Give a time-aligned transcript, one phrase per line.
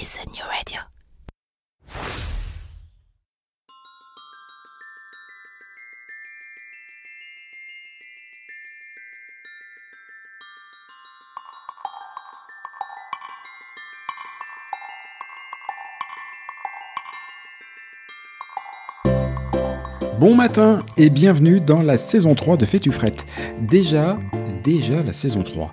[0.00, 0.80] is the new radio.
[20.20, 23.26] Bon matin et bienvenue dans la saison 3 de Fais-tu frette.
[23.60, 24.16] Déjà,
[24.62, 25.72] déjà la saison 3.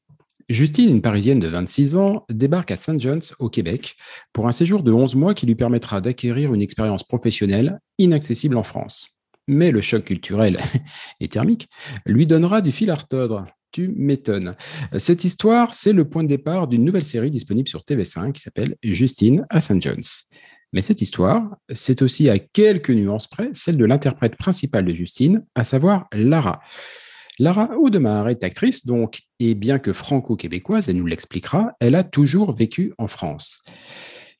[0.53, 2.99] Justine, une Parisienne de 26 ans, débarque à St.
[2.99, 3.95] John's, au Québec,
[4.33, 8.63] pour un séjour de 11 mois qui lui permettra d'acquérir une expérience professionnelle inaccessible en
[8.63, 9.07] France.
[9.47, 10.59] Mais le choc culturel
[11.19, 11.69] et thermique
[12.05, 13.45] lui donnera du fil à retordre.
[13.71, 14.55] Tu m'étonnes.
[14.97, 18.75] Cette histoire, c'est le point de départ d'une nouvelle série disponible sur TV5 qui s'appelle
[18.83, 19.81] Justine à St.
[19.81, 20.27] John's.
[20.73, 25.45] Mais cette histoire, c'est aussi à quelques nuances près celle de l'interprète principale de Justine,
[25.55, 26.61] à savoir Lara.
[27.39, 32.53] Lara Audemars est actrice, donc, et bien que franco-québécoise, elle nous l'expliquera, elle a toujours
[32.53, 33.63] vécu en France.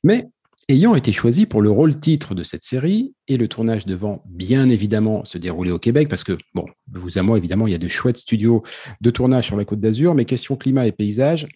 [0.03, 0.27] Mais
[0.69, 4.69] ayant été choisie pour le rôle titre de cette série, et le tournage devant bien
[4.69, 7.79] évidemment se dérouler au Québec, parce que, bon, vous à moi, évidemment, il y a
[7.79, 8.63] de chouettes studios
[9.01, 11.47] de tournage sur la Côte d'Azur, mais question climat et paysage,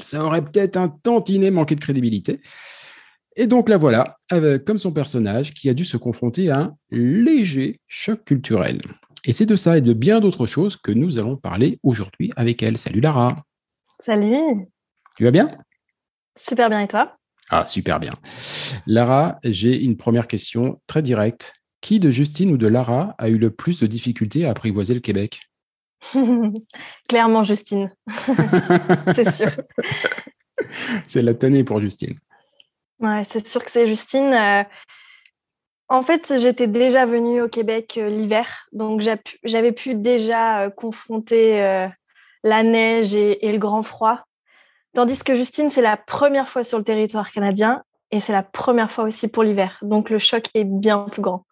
[0.00, 2.40] ça aurait peut-être un tantinet manqué de crédibilité.
[3.36, 4.18] Et donc la voilà,
[4.64, 8.80] comme son personnage, qui a dû se confronter à un léger choc culturel.
[9.26, 12.62] Et c'est de ça et de bien d'autres choses que nous allons parler aujourd'hui avec
[12.62, 12.76] elle.
[12.76, 13.36] Salut Lara.
[14.00, 14.66] Salut.
[15.16, 15.50] Tu vas bien?
[16.38, 17.16] Super bien et toi?
[17.48, 18.12] Ah, super bien.
[18.86, 21.54] Lara, j'ai une première question très directe.
[21.80, 25.00] Qui de Justine ou de Lara a eu le plus de difficultés à apprivoiser le
[25.00, 25.40] Québec?
[27.08, 27.90] Clairement Justine.
[29.14, 29.50] c'est sûr.
[31.06, 32.18] C'est la tannée pour Justine.
[33.00, 34.34] Ouais, c'est sûr que c'est Justine.
[34.34, 34.64] Euh,
[35.88, 39.02] en fait, j'étais déjà venue au Québec euh, l'hiver, donc
[39.44, 41.88] j'avais pu déjà euh, confronter euh,
[42.42, 44.24] la neige et, le grand froid.
[44.94, 48.92] Tandis que Justine, c'est la première fois sur le territoire canadien et c'est la première
[48.92, 49.78] fois aussi pour l'hiver.
[49.82, 51.44] Donc le choc est bien plus grand.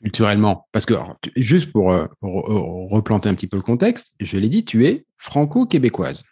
[0.00, 0.94] Culturellement, parce que
[1.36, 6.24] juste pour replanter un petit peu le contexte, je l'ai dit, tu es franco-québécoise.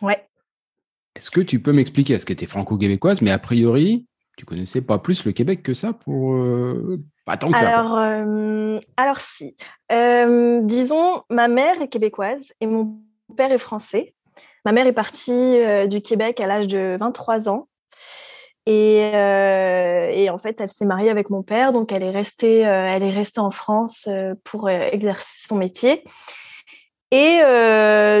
[0.00, 0.26] Ouais.
[1.14, 4.06] Est-ce que tu peux m'expliquer ce qu'était franco-québécoise, mais a priori,
[4.42, 8.10] tu connaissais pas plus le Québec que ça pour euh, pas tant que alors, ça.
[8.10, 9.56] Euh, alors si,
[9.92, 12.96] euh, disons, ma mère est québécoise et mon
[13.36, 14.14] père est français.
[14.64, 17.68] Ma mère est partie du Québec à l'âge de 23 ans
[18.66, 23.10] Et, en fait, elle s'est mariée avec mon père, donc elle est restée, elle est
[23.10, 24.08] restée en France
[24.44, 26.04] pour exercer son métier.
[27.12, 27.40] Et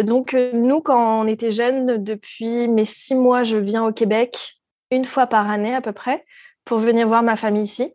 [0.04, 4.61] donc, nous, quand on était jeunes, depuis mes six mois, je viens au Québec
[4.96, 6.24] une fois par année à peu près
[6.64, 7.92] pour venir voir ma famille ici.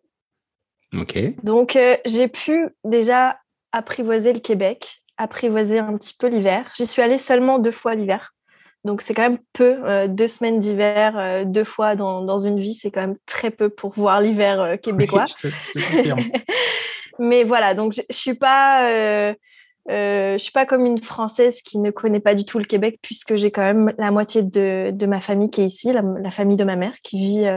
[1.43, 3.39] Donc, j'ai pu déjà
[3.71, 6.71] apprivoiser le Québec, apprivoiser un petit peu l'hiver.
[6.77, 8.33] J'y suis allée seulement deux fois l'hiver.
[8.83, 9.79] Donc, c'est quand même peu.
[9.85, 13.69] Euh, deux semaines d'hiver, euh, deux fois dans, une vie, c'est quand même très peu
[13.69, 15.25] pour voir l'hiver euh, québécois.
[17.19, 19.33] Mais voilà, donc je ne suis pas.
[19.87, 23.35] Je suis pas comme une Française qui ne connaît pas du tout le Québec, puisque
[23.35, 26.75] j'ai quand même la moitié de, ma famille qui est ici, la, famille de ma
[26.75, 27.47] mère qui vit,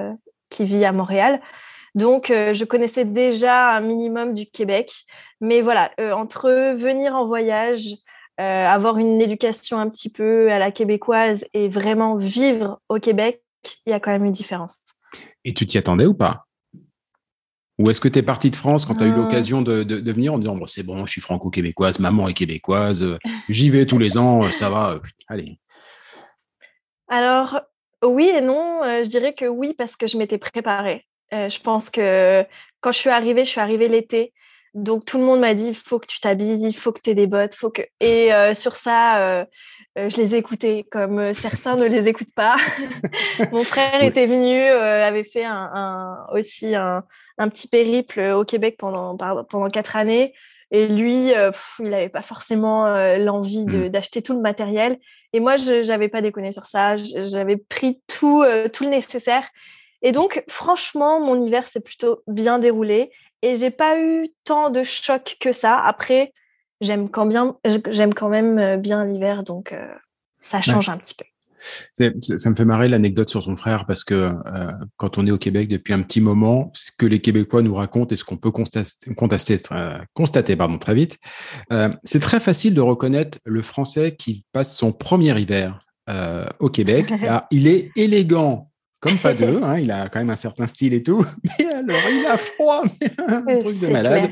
[0.49, 1.41] qui vit à Montréal.
[1.95, 4.93] Donc, je connaissais déjà un minimum du Québec.
[5.41, 7.97] Mais voilà, entre venir en voyage,
[8.41, 13.43] euh, avoir une éducation un petit peu à la québécoise et vraiment vivre au Québec,
[13.85, 14.79] il y a quand même une différence.
[15.45, 16.47] Et tu t'y attendais ou pas?
[17.81, 19.17] Ou est-ce que tu es partie de France quand tu as eu euh.
[19.17, 23.19] l'occasion de, venir en disant c'est bon, je suis franco-québécoise, maman est québécoise, euh,
[23.49, 25.59] j'y vais tous les ans, ça va, allez
[27.09, 27.63] Alors,
[28.05, 31.07] oui et non, je dirais que oui parce que je m'étais préparée.
[31.33, 32.45] je pense que
[32.81, 34.35] quand je suis arrivée, je suis arrivée l'été.
[34.75, 37.11] Donc tout le monde m'a dit il faut que tu t'habilles, il faut que tu
[37.11, 39.45] aies des bottes, faut que et euh, sur ça euh,
[39.99, 42.57] euh, je les écoutais comme certains ne les écoutent pas.
[43.53, 47.03] Mon frère était venu, avait fait un, aussi un,
[47.49, 50.35] petit périple au Québec pendant pendant quatre années
[50.71, 51.33] et lui
[51.79, 53.89] il n'avait pas forcément l'envie mmh.
[53.89, 54.99] d'acheter tout le matériel
[55.33, 59.45] et moi je n'avais pas déconné sur ça, j'avais pris tout tout le nécessaire.
[60.03, 63.11] Et donc, franchement, mon hiver s'est plutôt bien déroulé
[63.43, 65.79] et j'ai pas eu tant de chocs que ça.
[65.79, 66.33] Après,
[66.81, 67.57] j'aime quand, bien,
[67.91, 69.95] j'aime quand même euh, bien l'hiver, donc euh,
[70.43, 71.25] ça change un petit peu.
[71.95, 75.39] Ça me fait marrer l'anecdote sur ton frère parce que euh, quand on est au
[75.39, 78.51] Québec depuis un petit moment, ce que les Québécois nous racontent et ce qu'on peut
[78.51, 79.13] constater,
[80.15, 81.19] constater pardon, très vite,
[82.05, 85.85] c'est très facile de reconnaître le Français qui passe son premier hiver
[86.59, 87.13] au Québec.
[87.51, 88.71] il est élégant
[89.01, 91.25] comme pas deux, hein, il a quand même un certain style et tout,
[91.59, 92.85] mais alors il a froid,
[93.27, 94.31] un truc de malade.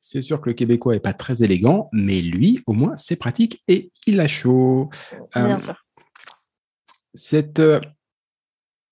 [0.00, 3.62] C'est sûr que le Québécois est pas très élégant, mais lui, au moins, c'est pratique
[3.68, 4.88] et il a chaud.
[5.34, 5.83] Bien euh, sûr.
[7.14, 7.80] Cette, euh,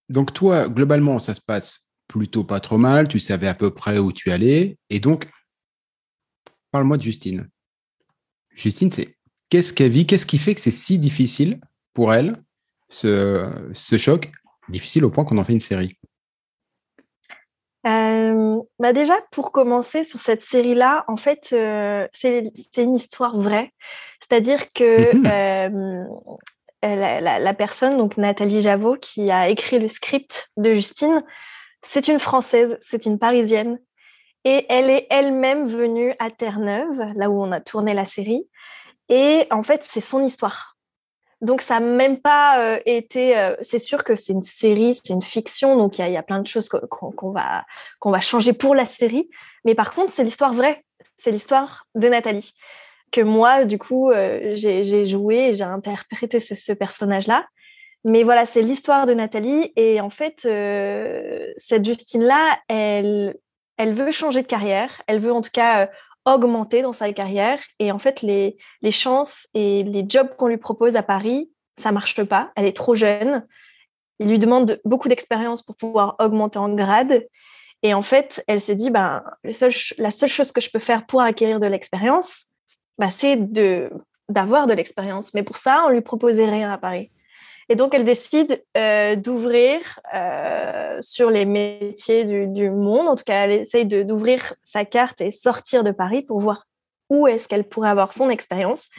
[0.09, 3.09] donc toi, globalement, ça se passe plutôt pas trop mal.
[3.09, 5.29] Tu savais à peu près où tu allais, et donc,
[6.71, 7.49] parle-moi de Justine.
[8.55, 9.17] Justine, c'est
[9.49, 11.61] qu'est-ce qu'elle vit, qu'est-ce qui fait que c'est si difficile
[11.95, 12.43] pour elle
[12.89, 14.31] ce, ce choc
[14.69, 15.99] difficile au point qu'on en fait une série?
[17.87, 23.73] Euh, bah déjà, pour commencer sur cette série-là, en fait, euh, c'est une histoire vraie.
[24.21, 25.27] C'est-à-dire que mhm.
[25.27, 26.05] euh,
[26.83, 31.23] la, personne, donc Nathalie Javot, qui a écrit le script de Justine,
[31.83, 33.79] c'est une Française, c'est une Parisienne.
[34.45, 38.49] Et elle est elle-même venue à Terre-Neuve, là où on a tourné la série.
[39.09, 40.77] Et en fait, c'est son histoire.
[41.41, 43.37] Donc, ça n'a même pas euh, été.
[43.37, 46.39] Euh, c'est sûr que c'est une série, c'est une fiction, donc il y, a plein
[46.39, 47.65] de choses qu'on va,
[47.99, 49.29] qu'on va changer pour la série.
[49.65, 50.85] Mais par contre, c'est l'histoire vraie.
[51.19, 52.55] C'est l'histoire de Nathalie.
[53.13, 57.47] Que moi, du coup, euh, j'ai joué j'ai interprété ce, personnage-là.
[58.05, 59.73] Mais voilà, c'est l'histoire de Nathalie.
[59.77, 60.41] Et en fait,
[61.57, 63.37] cette Justine-là, elle,
[63.77, 65.03] elle veut changer de carrière.
[65.07, 65.89] Elle veut en tout cas
[66.25, 67.61] augmenter dans sa carrière.
[67.79, 71.93] Et en fait, les, les chances et les jobs qu'on lui propose à Paris, ça
[71.93, 72.53] marche pas.
[72.57, 73.47] Elle est trop jeune.
[74.19, 77.27] Il lui demande beaucoup d'expérience pour pouvoir augmenter en grade.
[77.83, 81.21] Et en fait, elle se dit, ben, la seule chose que je peux faire pour
[81.21, 82.52] acquérir de l'expérience,
[82.99, 83.91] ben, c'est de
[84.29, 85.35] d'avoir de l'expérience.
[85.35, 87.11] Mais pour ça, on lui proposait rien à Paris.
[87.69, 93.09] Et donc, elle décide euh, d'ouvrir euh, sur les métiers du, monde.
[93.09, 96.67] En tout cas, elle essaye d'ouvrir sa carte et sortir de Paris pour voir
[97.09, 98.91] où est-ce qu'elle pourrait avoir son expérience.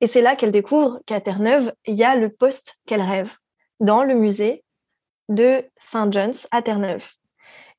[0.00, 3.30] Et c'est là qu'elle découvre qu'à Terre-Neuve, il y a le poste qu'elle rêve
[3.80, 4.62] dans le musée
[5.28, 7.06] de Saint John's à Terre-Neuve.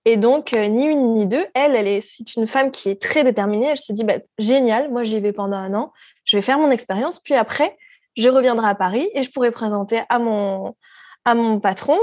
[0.10, 3.02] Et donc, euh, ni une ni deux, elle, elle est, c'est une femme qui est
[3.02, 3.66] très déterminée.
[3.66, 5.92] Elle se dit, bah, génial, moi j'y vais pendant un an,
[6.24, 7.78] je vais faire mon expérience, puis après,
[8.16, 10.78] je reviendrai à Paris et je pourrai présenter à mon,
[11.26, 12.00] à mon patron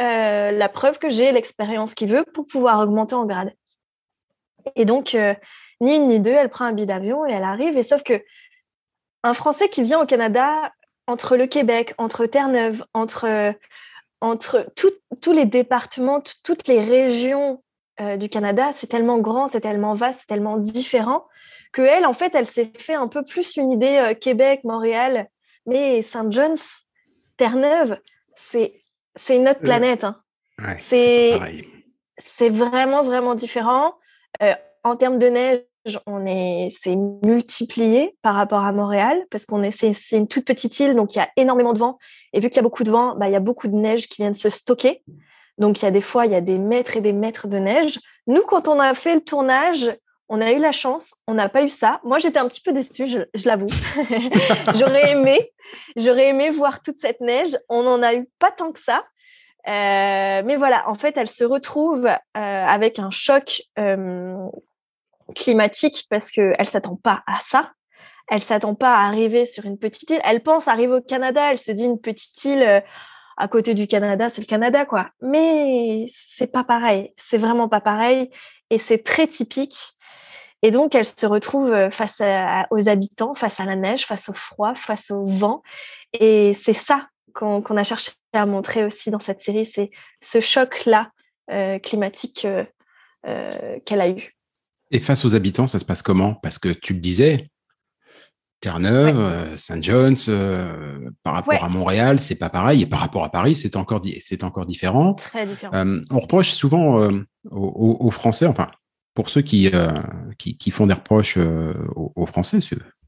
[0.00, 3.52] euh, la preuve que j'ai l'expérience qu'il veut pour pouvoir augmenter en grade.
[4.76, 5.34] Et donc, euh,
[5.80, 7.76] ni une ni deux, elle prend un billet d'avion et elle arrive.
[7.76, 8.22] Et sauf que
[9.24, 10.70] un Français qui vient au Canada,
[11.08, 13.52] entre le Québec, entre Terre-Neuve, entre,
[14.22, 14.66] entre
[15.20, 17.62] tous les départements, toutes les régions
[18.00, 21.26] euh, du Canada, c'est tellement grand, c'est tellement vaste, c'est tellement différent
[21.72, 25.28] que elle, en fait, elle s'est fait un peu plus une idée Québec, Montréal,
[25.66, 26.82] mais Saint John's,
[27.38, 27.98] Terre-Neuve,
[28.36, 28.82] c'est,
[29.16, 30.04] c'est une autre planète.
[30.04, 30.20] Hein.
[30.78, 31.38] c'est
[32.18, 33.94] c'est vraiment, vraiment différent.
[34.42, 35.60] Euh, en termes de neige,
[36.06, 40.78] on est, c'est multiplié par rapport à Montréal parce qu'on est, c'est, une toute petite
[40.80, 41.98] île, donc il y a énormément de vent.
[42.32, 44.08] Et vu qu'il y a beaucoup de vent, bah, il y a beaucoup de neige
[44.08, 45.02] qui vient de se stocker.
[45.58, 47.58] Donc il y a des fois, il y a des mètres et des mètres de
[47.58, 47.98] neige.
[48.26, 49.90] Nous, quand on a fait le tournage,
[50.28, 52.00] on a eu la chance, on n'a pas eu ça.
[52.04, 53.68] Moi, j'étais un petit peu déçue, je, l'avoue.
[54.74, 55.52] j'aurais aimé,
[55.96, 57.58] j'aurais aimé voir toute cette neige.
[57.68, 59.04] On n'en a eu pas tant que ça.
[59.68, 64.36] Euh, mais voilà, en fait, elle se retrouve euh, avec un choc euh,
[65.32, 67.72] climatique parce qu'elle ne s'attend pas à ça.
[68.28, 70.20] Elle ne s'attend pas à arriver sur une petite île.
[70.24, 71.52] Elle pense arriver au Canada.
[71.52, 72.82] Elle se dit une petite île
[73.36, 75.08] à côté du Canada, c'est le Canada, quoi.
[75.20, 77.12] Mais c'est pas pareil.
[77.16, 78.30] C'est vraiment pas pareil.
[78.70, 79.94] Et c'est très typique.
[80.62, 82.22] Et donc, elle se retrouve face
[82.70, 85.62] aux habitants, face à la neige, face au froid, face au vent.
[86.12, 91.10] Et c'est ça qu'on a cherché à montrer aussi dans cette série, c'est ce choc-là
[91.50, 92.64] euh, climatique euh,
[93.26, 94.34] euh, qu'elle a eu.
[94.92, 96.34] Et face aux habitants, ça se passe comment?
[96.34, 97.48] Parce que tu le disais,
[98.60, 100.30] Terre-Neuve, Saint John's,
[101.22, 102.82] par rapport à Montréal, c'est pas pareil.
[102.82, 105.14] Et par rapport à Paris, c'est encore, différent.
[105.14, 105.84] Très différent.
[106.10, 107.08] on reproche souvent
[107.50, 108.68] aux, Français, enfin,
[109.14, 109.70] pour ceux qui,
[110.38, 112.60] qui, font des reproches aux, aux, Français,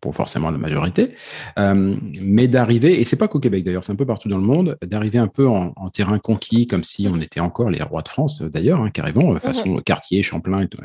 [0.04, 1.14] pour forcément la majorité,
[1.58, 4.44] euh, mais d'arriver, et c'est pas qu'au Québec d'ailleurs, c'est un peu partout dans le
[4.44, 8.08] monde, d'arriver un peu en, terrain conquis, comme si on était encore les rois de
[8.08, 10.76] France d'ailleurs, hein, carrément, euh, façon quartier, Champlain et tout.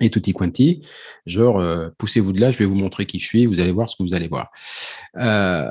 [0.00, 0.86] Et tutti quanti,
[1.24, 3.88] genre euh, poussez-vous de là, je vais vous montrer qui je suis, vous allez voir
[3.88, 4.50] ce que vous allez voir.
[5.16, 5.70] Euh,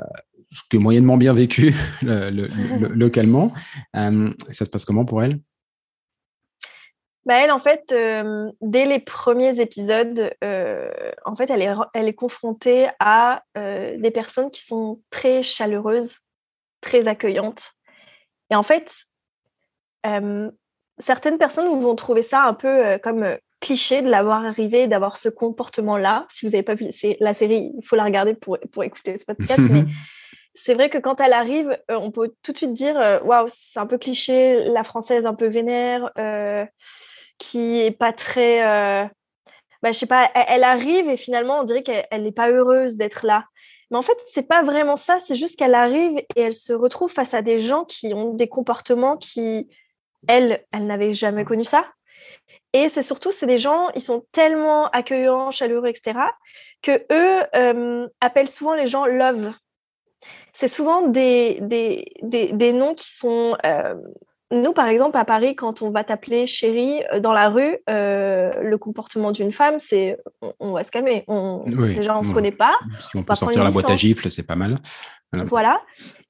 [0.70, 3.52] que moyennement bien vécu localement.
[3.92, 5.40] ça se passe comment pour elle?
[7.26, 12.06] Bah, elle, en fait, euh, dès les premiers épisodes, euh, en fait, elle est, elle
[12.06, 16.20] est confrontée à euh, des personnes qui sont très chaleureuses,
[16.80, 17.72] très accueillantes.
[18.50, 18.92] Et en fait,
[21.00, 26.26] certaines personnes vont trouver ça un peu comme cliché de l'avoir arrivé, d'avoir ce comportement-là.
[26.28, 26.88] Si vous n'avez pas vu
[27.20, 29.58] la série, il faut la regarder pour, pour écouter ce podcast.
[29.58, 29.84] mais
[30.54, 33.86] c'est vrai que quand elle arrive, on peut tout de suite dire waouh, c'est un
[33.86, 36.10] peu cliché, la française un peu vénère
[37.38, 38.64] qui est pas très.
[38.64, 39.06] Euh,
[39.82, 43.26] bah, je sais pas, elle, arrive et finalement, on dirait qu'elle n'est pas heureuse d'être
[43.26, 43.44] là.
[43.90, 45.18] Mais en fait, c'est pas vraiment ça.
[45.24, 48.48] C'est juste qu'elle arrive et elle se retrouve face à des gens qui ont des
[48.48, 49.68] comportements qui,
[50.26, 51.88] elle, elle n'avait jamais connu ça.
[52.76, 56.18] Et c'est surtout, c'est des gens, ils sont tellement accueillants, chaleureux, etc.,
[56.82, 59.54] que eux appellent souvent les gens love.
[60.52, 61.58] C'est souvent des,
[62.74, 63.56] noms qui sont
[64.52, 68.52] nous, par exemple, à Paris, quand on va t'appeler chérie euh, dans la rue, euh,
[68.62, 70.18] le comportement d'une femme, c'est
[70.60, 71.24] on, va se calmer.
[71.26, 72.78] On, déjà, on ne se connaît pas.
[73.00, 74.78] Si on, peut sortir la boîte à gifles, c'est pas mal.
[75.32, 75.82] Voilà.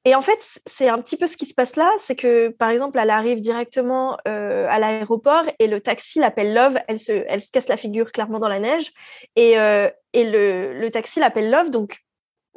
[0.06, 2.70] Et en fait, c'est un petit peu ce qui se passe là, c'est que, par
[2.70, 6.78] exemple, elle arrive directement euh, à l'aéroport et le taxi l'appelle Love.
[6.88, 8.92] Elle se, elle se casse la figure clairement dans la neige.
[9.36, 11.70] Et, et le, le taxi l'appelle Love.
[11.70, 11.98] Donc,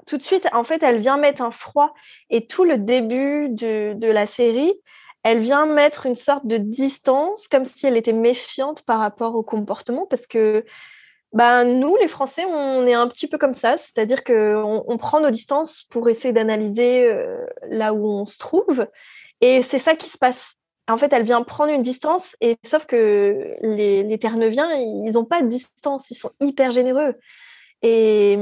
[0.08, 1.94] tout de suite, en fait, elle vient mettre un froid.
[2.30, 4.74] Et tout le début de, de la série,
[5.24, 9.44] elle vient mettre une sorte de distance, comme si elle était méfiante par rapport au
[9.44, 10.66] comportement, parce que
[11.34, 15.20] ben, nous, les Français, on est un petit peu comme ça, c'est-à-dire qu'on on prend
[15.20, 18.88] nos distances pour essayer d'analyser euh, là où on se trouve,
[19.42, 20.54] et c'est ça qui se passe.
[20.88, 25.26] En fait, elle vient prendre une distance, et sauf que les, les Terre-Neuviens, ils n'ont
[25.26, 27.16] pas de distance, ils sont hyper généreux.
[27.84, 28.38] Et,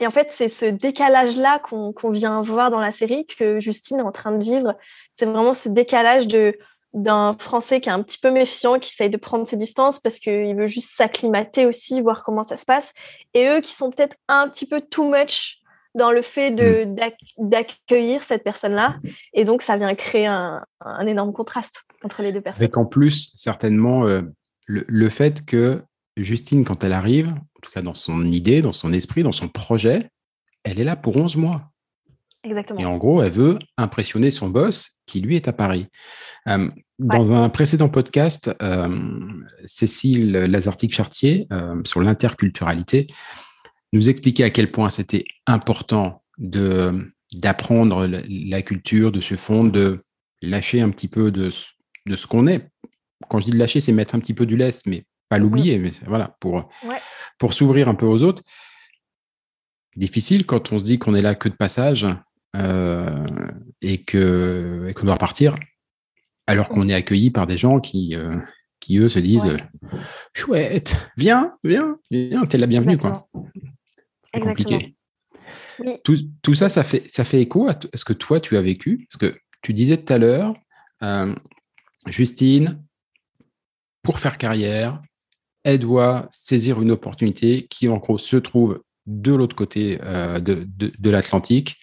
[0.00, 4.02] et en fait, c'est ce décalage-là qu'on vient voir dans la série que Justine est
[4.02, 4.76] en train de vivre.
[5.12, 6.56] C'est vraiment ce décalage de
[6.94, 10.18] d'un Français qui est un petit peu méfiant, qui essaye de prendre ses distances parce
[10.18, 12.92] qu'il veut juste s'acclimater aussi, voir comment ça se passe.
[13.32, 15.62] Et eux qui sont peut-être un petit peu too much
[15.94, 16.94] dans le fait mm.
[17.38, 18.96] d'accueillir cette personne-là.
[19.32, 22.62] Et donc, ça vient créer un, un, énorme contraste entre les deux personnes.
[22.62, 24.22] Avec en plus, certainement, euh,
[24.66, 25.82] le, le, fait que
[26.16, 30.10] Justine, quand elle arrive, tout cas dans son idée, dans son esprit, dans son projet,
[30.64, 31.72] elle est là pour 11 mois.
[32.44, 32.80] Exactement.
[32.80, 35.86] Et en gros, elle veut impressionner son boss qui, lui, est à Paris.
[36.48, 38.98] Euh, dans un précédent podcast, euh,
[39.64, 43.06] Cécile Lazartique-Chartier, euh, sur l'interculturalité,
[43.92, 50.04] nous expliquait à quel point c'était important de d'apprendre la, culture, de se fondre, de
[50.42, 51.48] lâcher un petit peu de,
[52.04, 52.68] de ce qu'on est.
[53.30, 55.78] Quand je dis de lâcher, c'est mettre un petit peu du lest, mais pas l'oublier,
[55.78, 56.68] mais voilà, pour,
[57.38, 58.42] pour s'ouvrir un peu aux autres.
[59.96, 62.06] Difficile quand on se dit qu'on est là que de passage
[62.54, 63.26] euh,
[63.80, 65.56] et que qu'on doit partir,
[66.46, 68.36] alors qu'on est accueilli par des gens qui, euh,
[68.78, 69.56] qui eux se disent
[70.34, 73.26] chouette, viens, viens, viens, t'es la bienvenue quoi.
[74.34, 74.94] C'est compliqué.
[76.04, 79.06] Tout, tout, ça, ça fait, ça fait écho à ce que toi tu as vécu,
[79.08, 80.54] parce que tu disais tout à l'heure,
[81.02, 81.34] euh,
[82.06, 82.84] Justine,
[84.02, 85.00] pour faire carrière,
[85.64, 91.10] elle doit saisir une opportunité qui, en gros, se trouve de l'autre côté euh, de,
[91.10, 91.78] l'Atlantique,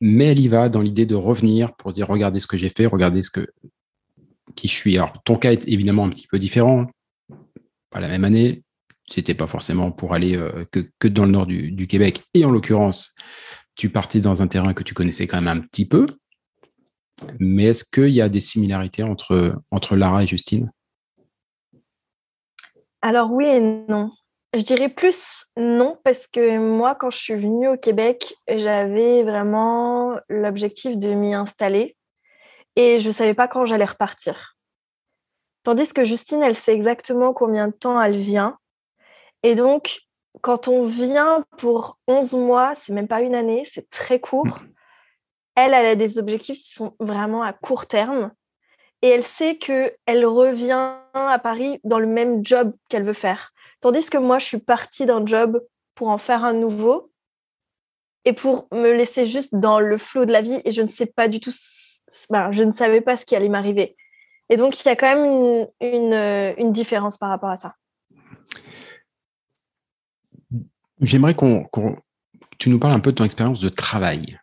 [0.00, 2.86] mais elle y va dans l'idée de revenir pour dire regardez ce que j'ai fait,
[2.86, 3.46] regardez ce que
[4.56, 4.96] qui je suis.
[4.96, 6.86] Alors, ton cas est évidemment un petit peu différent.
[7.90, 8.62] Pas la même année,
[9.08, 12.24] c'était pas forcément pour aller euh, que, dans le nord du, Québec.
[12.34, 13.14] Et en l'occurrence,
[13.76, 16.06] tu partais dans un terrain que tu connaissais quand même un petit peu.
[17.38, 20.70] Mais est-ce qu'il y a des similarités entre Lara et Justine?
[23.02, 24.10] Alors oui et non.
[24.52, 30.18] Je dirais plus non, parce que moi, quand je suis venue au Québec, j'avais vraiment
[30.28, 31.96] l'objectif de m'y installer
[32.74, 34.56] et je ne savais pas quand j'allais repartir.
[35.62, 38.58] Tandis que Justine, elle sait exactement combien de temps elle vient.
[39.42, 40.00] Et donc,
[40.42, 44.46] quand on vient pour 11 mois, c'est même pas une année, c'est très court.
[44.46, 44.72] Mmh.
[45.56, 48.32] Elle, elle a des objectifs qui sont vraiment à court terme.
[49.02, 53.52] Et elle sait qu'elle revient à Paris dans le même job qu'elle veut faire.
[53.80, 55.62] Tandis que moi, je suis partie d'un job
[55.94, 57.10] pour en faire un nouveau
[58.24, 61.06] et pour me laisser juste dans le flot de la vie et je ne sais
[61.06, 61.52] pas du tout,
[62.28, 63.96] ben, je ne savais pas ce qui allait m'arriver.
[64.50, 67.76] Et donc, il y a quand même une, une, différence par rapport à ça.
[71.00, 71.68] J'aimerais qu'on,
[72.58, 74.38] tu nous parles un peu de ton expérience de travail.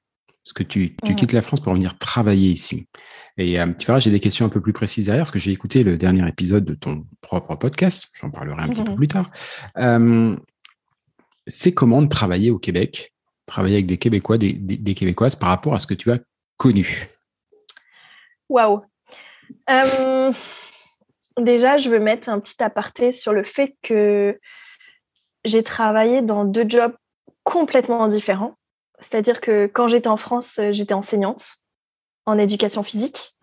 [0.47, 2.87] Parce que tu, tu quittes la France pour venir travailler ici.
[3.35, 5.51] Et euh, tu verras, j'ai des questions un peu plus précises derrière, parce que j'ai
[5.51, 8.13] écouté le dernier épisode de ton propre podcast.
[8.21, 8.95] J'en parlerai un petit peu mhm.
[8.95, 9.29] plus tard.
[9.77, 10.37] Euh,
[11.47, 13.13] c'est comment de travailler au Québec,
[13.45, 16.19] travailler avec des Québécois, des, des, Québécoises par rapport à ce que tu as
[16.55, 17.09] connu?
[18.47, 18.85] Waouh
[21.37, 24.39] Déjà, je veux mettre un petit aparté sur le fait que
[25.43, 26.95] j'ai travaillé dans deux jobs
[27.43, 28.55] complètement différents.
[28.99, 31.57] C'est-à-dire que quand j'étais en France, euh, j'étais enseignante
[32.25, 33.37] en éducation physique.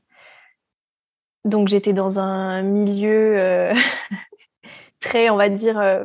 [1.44, 3.75] Donc j'étais dans un milieu euh,
[5.00, 6.04] très, on va dire, euh,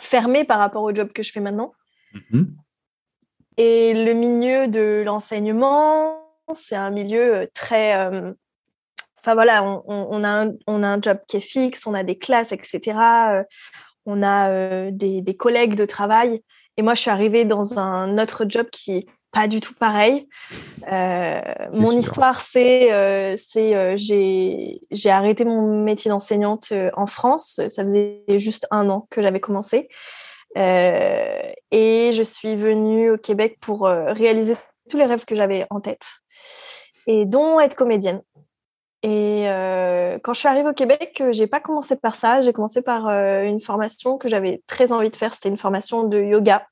[0.00, 1.72] fermé par rapport au job que je fais maintenant.
[2.14, 2.46] Mm-hmm.
[3.58, 6.18] Et le milieu de l'enseignement,
[6.54, 7.94] c'est un milieu très...
[9.18, 12.18] Enfin voilà, on, a un, on, a un, job qui est fixe, on a des
[12.18, 12.98] classes, etc.
[14.04, 16.42] on a des, des, collègues de travail.
[16.76, 20.28] Et moi, je suis arrivée dans un autre job qui est pas du tout pareil.
[20.90, 21.40] Euh,
[21.78, 27.60] mon histoire, c'est euh, euh, j'ai arrêté mon métier d'enseignante en France.
[27.70, 29.88] Ça faisait juste un an que j'avais commencé.
[30.54, 34.56] et je suis venue au Québec pour réaliser
[34.90, 36.06] tous les rêves que j'avais en tête,
[37.06, 38.20] et dont être comédienne.
[39.02, 39.46] Et
[40.22, 42.40] quand je suis arrivée au Québec, j'ai pas commencé par ça.
[42.40, 45.34] J'ai commencé par une formation que j'avais très envie de faire.
[45.34, 46.66] C'était une formation de yoga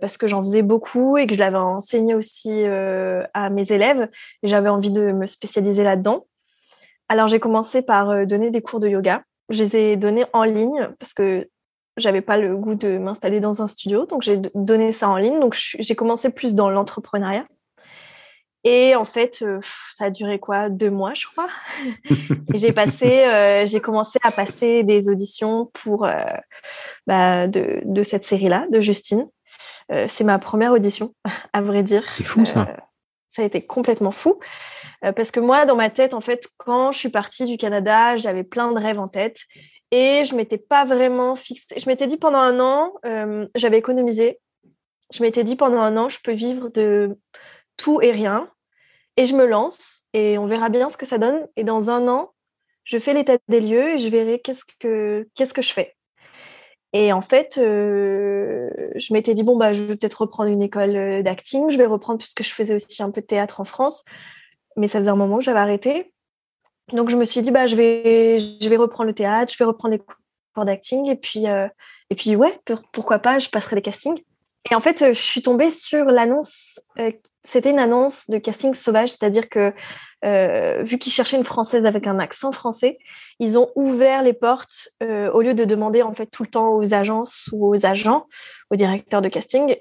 [0.00, 4.08] parce que j'en faisais beaucoup et que je l'avais enseigné aussi à mes élèves.
[4.42, 6.26] Et j'avais envie de me spécialiser là-dedans.
[7.08, 9.22] Alors j'ai commencé par donner des cours de yoga.
[9.50, 11.48] Je les ai donnés en ligne parce que
[11.98, 15.38] j'avais pas le goût de m'installer dans un studio, donc j'ai donné ça en ligne.
[15.40, 17.44] Donc j'ai commencé plus dans l'entrepreneuriat.
[18.64, 19.60] Et en fait, euh,
[19.94, 20.68] ça a duré quoi?
[20.68, 21.48] Deux mois, je crois.
[22.54, 26.24] j'ai passé, euh, j'ai commencé à passer des auditions pour euh,
[27.06, 29.28] bah, de, cette série-là, de Justine.
[29.88, 31.14] c'est ma première audition,
[31.52, 32.04] à vrai dire.
[32.08, 32.66] C'est fou ça.
[33.36, 34.40] ça a été complètement fou.
[35.00, 38.42] parce que moi, dans ma tête, en fait, quand je suis partie du Canada, j'avais
[38.42, 39.38] plein de rêves en tête.
[39.92, 41.78] Et je m'étais pas vraiment fixée.
[41.78, 42.94] Je m'étais dit pendant un an,
[43.54, 44.40] j'avais économisé.
[45.14, 47.16] Je m'étais dit pendant un an, je peux vivre de
[47.76, 48.50] tout et rien
[49.16, 51.46] et je me lance et on verra bien ce que ça donne.
[51.56, 52.32] Et dans un an,
[52.84, 55.96] je fais l'état des lieux et je verrai qu'est-ce que, qu'est-ce que je fais.
[56.92, 60.96] Et en fait, euh, je m'étais dit, bon, bah, je vais peut-être reprendre une école
[60.96, 61.70] euh, d'acting.
[61.70, 64.04] Je vais reprendre, puisque je faisais aussi un peu de théâtre en France.
[64.76, 66.12] Mais ça faisait un moment que j'avais arrêté.
[66.92, 69.66] Donc, je me suis dit, bah, je vais, je vais reprendre le théâtre, je vais
[69.66, 71.06] reprendre les cours d'acting.
[71.10, 71.68] Et puis, euh,
[72.08, 72.58] et puis, ouais,
[72.92, 74.22] pourquoi pas, je passerai les castings.
[74.70, 76.80] Et en fait, je suis tombée sur l'annonce
[77.46, 79.72] c'était une annonce de casting sauvage, c'est-à-dire que
[80.24, 82.98] euh, vu qu'ils cherchaient une française avec un accent français,
[83.38, 86.74] ils ont ouvert les portes euh, au lieu de demander en fait tout le temps
[86.74, 88.26] aux agences ou aux agents,
[88.70, 89.76] aux directeurs de casting,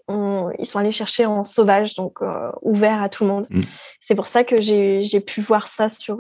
[0.60, 3.48] ils sont allés chercher en sauvage, donc euh, ouvert à tout le monde.
[3.50, 3.62] Mm.
[4.00, 6.18] C'est pour ça que j'ai pu voir ça sur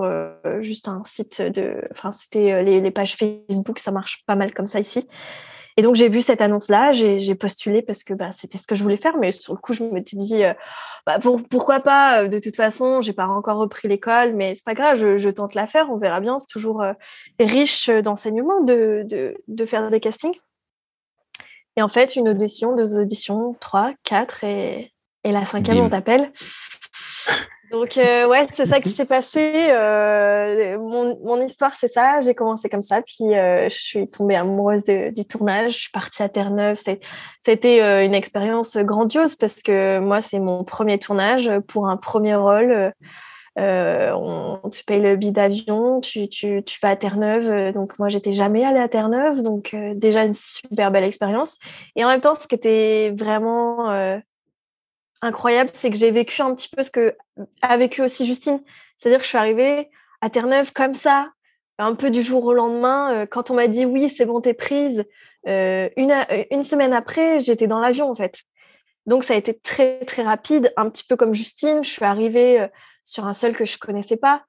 [0.62, 4.67] juste un site de, enfin c'était les, les pages Facebook, ça marche pas mal comme
[4.67, 5.08] ça ici.
[5.78, 8.84] Et donc, j'ai vu cette annonce-là, j'ai postulé parce que bah, c'était ce que je
[8.84, 9.18] voulais faire.
[9.18, 10.54] Mais sur le coup, je me suis dit, euh,
[11.06, 14.74] bah, pourquoi pas euh, De toute façon, j'ai pas encore repris l'école, mais c'est pas
[14.74, 16.40] grave, je, tente l'affaire, on verra bien.
[16.40, 16.94] C'est toujours euh,
[17.40, 20.40] riche d'enseignement de, de, de, faire des castings.
[21.76, 24.94] Et en fait, une audition, deux auditions, trois, quatre, et,
[25.26, 26.32] et la cinquième, on t'appelle.
[27.71, 29.69] Donc, euh, ouais, c'est ça qui s'est passé.
[29.69, 32.21] Euh, mon, mon, histoire, c'est ça.
[32.21, 33.01] J'ai commencé comme ça.
[33.01, 35.73] Puis, euh, je suis tombée amoureuse du tournage.
[35.73, 36.78] Je suis partie à Terre-Neuve.
[36.78, 42.36] C'était euh, une expérience grandiose parce que moi, c'est mon premier tournage pour un premier
[42.36, 42.93] rôle.
[43.58, 47.73] On, tu payes le billet d'avion, tu, tu, tu, vas à Terre-Neuve.
[47.73, 49.41] Donc, moi, j'étais jamais allée à Terre-Neuve.
[49.41, 51.58] Donc, déjà, une super belle expérience.
[51.95, 54.19] Et en même temps, ce qui était vraiment
[55.26, 57.18] incroyable, c'est que j'ai vécu un petit peu ce que
[57.62, 58.62] a vécu aussi Justine.
[58.98, 59.90] C'est-à-dire que je suis arrivée
[60.22, 61.30] à Terre-Neuve comme ça,
[61.78, 63.14] un peu du jour au lendemain.
[63.14, 65.04] Euh, quand on m'a dit oui, c'est bon, t'es prise,
[65.48, 68.42] euh, une, euh, une semaine après, j'étais dans l'avion en fait.
[69.06, 71.84] Donc ça a été très très rapide, un petit peu comme Justine.
[71.84, 72.68] Je suis arrivée
[73.04, 74.44] sur un seul que je connaissais pas.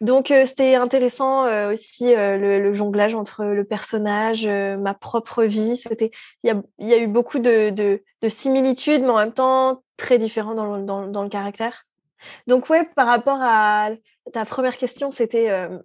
[0.00, 5.76] Donc c'était intéressant aussi le, jonglage entre le personnage, ma propre vie.
[5.76, 6.10] C'était,
[6.42, 9.82] il y a, y a, eu beaucoup de, de, de, similitudes, mais en même temps
[9.98, 11.84] très différents dans le, dans, dans le caractère.
[12.46, 13.90] Donc ouais, par rapport à
[14.32, 15.50] ta première question, c'était.
[15.50, 15.78] Euh,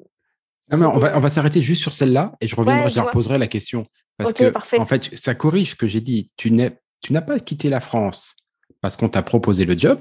[0.72, 3.48] on va, on va s'arrêter juste sur celle-là et je reviendrai, je leur poserai la
[3.48, 3.86] question.
[4.18, 6.32] Parce que, en fait, ça corrige ce que j'ai dit.
[6.38, 8.36] Tu n'as pas quitté la France
[8.82, 10.00] parce qu'on t'a proposé le job.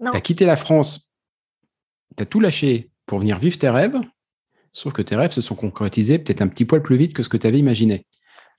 [0.00, 1.10] Tu as quitté la France,
[2.16, 3.98] tu as tout lâché pour venir vivre tes rêves,
[4.72, 7.28] sauf que tes rêves se sont concrétisés peut-être un petit poil plus vite que ce
[7.28, 8.06] que tu avais imaginé.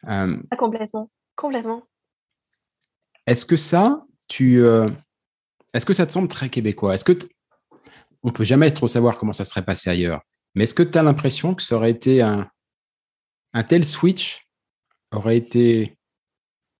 [0.09, 1.09] Euh, ah, complètement.
[1.35, 1.83] Complètement.
[3.27, 4.89] Est-ce que ça, tu, euh,
[5.73, 6.95] est-ce que ça te semble très québécois?
[6.95, 7.17] Est-ce que
[8.23, 10.21] on peut jamais trop savoir comment ça serait passé ailleurs,
[10.53, 12.49] mais est-ce que tu as l'impression que ça aurait été un,
[13.53, 14.45] un tel switch
[15.11, 15.97] aurait été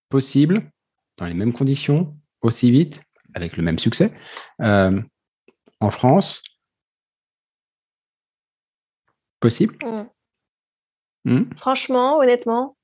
[0.10, 0.70] possible
[1.18, 3.02] dans les mêmes conditions, aussi vite,
[3.36, 4.12] avec le même succès,
[4.62, 5.00] euh,
[5.80, 6.44] en France
[9.40, 10.06] Possible mmh.
[11.26, 11.44] Mmh.
[11.58, 12.78] Franchement, honnêtement,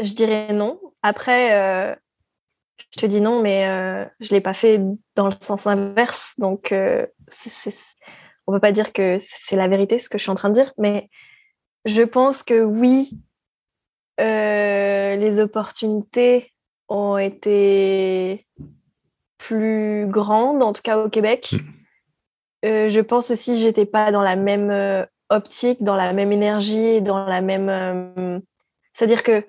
[0.00, 0.80] je dirais non.
[1.02, 1.94] Après, euh,
[2.94, 4.80] je te dis non, mais euh, je ne l'ai pas fait
[5.14, 6.34] dans le sens inverse.
[6.38, 7.06] Donc, euh,
[8.46, 10.48] on ne peut pas dire que c'est la vérité, ce que je suis en train
[10.48, 10.72] de dire.
[10.78, 11.08] Mais
[11.84, 13.18] je pense que oui,
[14.18, 16.52] les opportunités
[16.88, 18.46] ont été
[19.36, 21.54] plus grandes, en tout cas au Québec.
[22.64, 22.88] Mm.
[22.88, 27.24] je pense aussi que j'étais pas dans la même optique, dans la même énergie, dans
[27.26, 28.42] la même.
[28.94, 29.44] C'est-à-dire que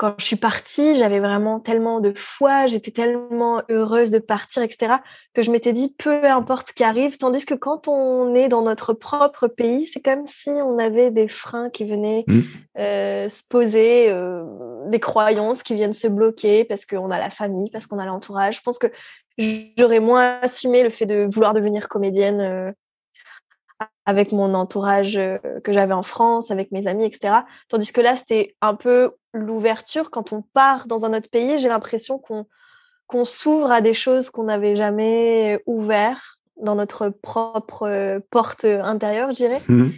[0.00, 4.94] quand je suis partie, j'avais vraiment tellement de foi, j'étais tellement heureuse de partir, etc.,
[5.34, 8.62] que je m'étais dit, peu importe ce qui arrive, tandis que quand on est dans
[8.62, 12.40] notre propre pays, c'est comme si on avait des freins qui venaient mmh.
[12.78, 14.42] euh, se poser, euh,
[14.86, 18.56] des croyances qui viennent se bloquer parce qu'on a la famille, parce qu'on a l'entourage.
[18.56, 18.86] Je pense que
[19.76, 22.72] j'aurais moins assumé le fait de vouloir devenir comédienne euh,
[24.06, 27.34] avec mon entourage que j'avais en France, avec mes amis, etc.
[27.68, 31.68] Tandis que là, c'était un peu l'ouverture, quand on part dans un autre pays, j'ai
[31.68, 32.46] l'impression qu'on
[33.06, 39.32] qu'on s'ouvre à des choses qu'on n'avait jamais ouvert dans notre propre euh, porte intérieure,
[39.32, 39.60] je dirais.
[39.68, 39.88] Mmh.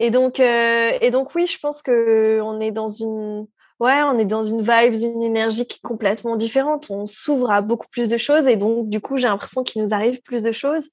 [0.00, 3.46] Et donc, euh, et donc oui, je pense que on est dans une,
[3.80, 6.86] ouais, on est dans une vibe, une énergie qui est complètement différente.
[6.90, 9.92] On s'ouvre à beaucoup plus de choses et donc du coup, j'ai l'impression qu'il nous
[9.92, 10.88] arrive plus de choses.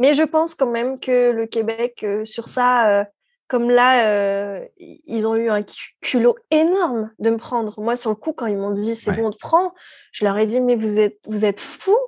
[0.00, 3.06] Mais je pense quand même que le Québec, euh, sur ça,
[3.50, 5.64] comme là, euh, ils ont eu un
[6.00, 7.80] culot énorme de me prendre.
[7.80, 9.74] Moi, sur le coup, quand ils m'ont dit c'est bon, on te prend,
[10.12, 11.98] je leur ai dit mais vous êtes, vous êtes fous.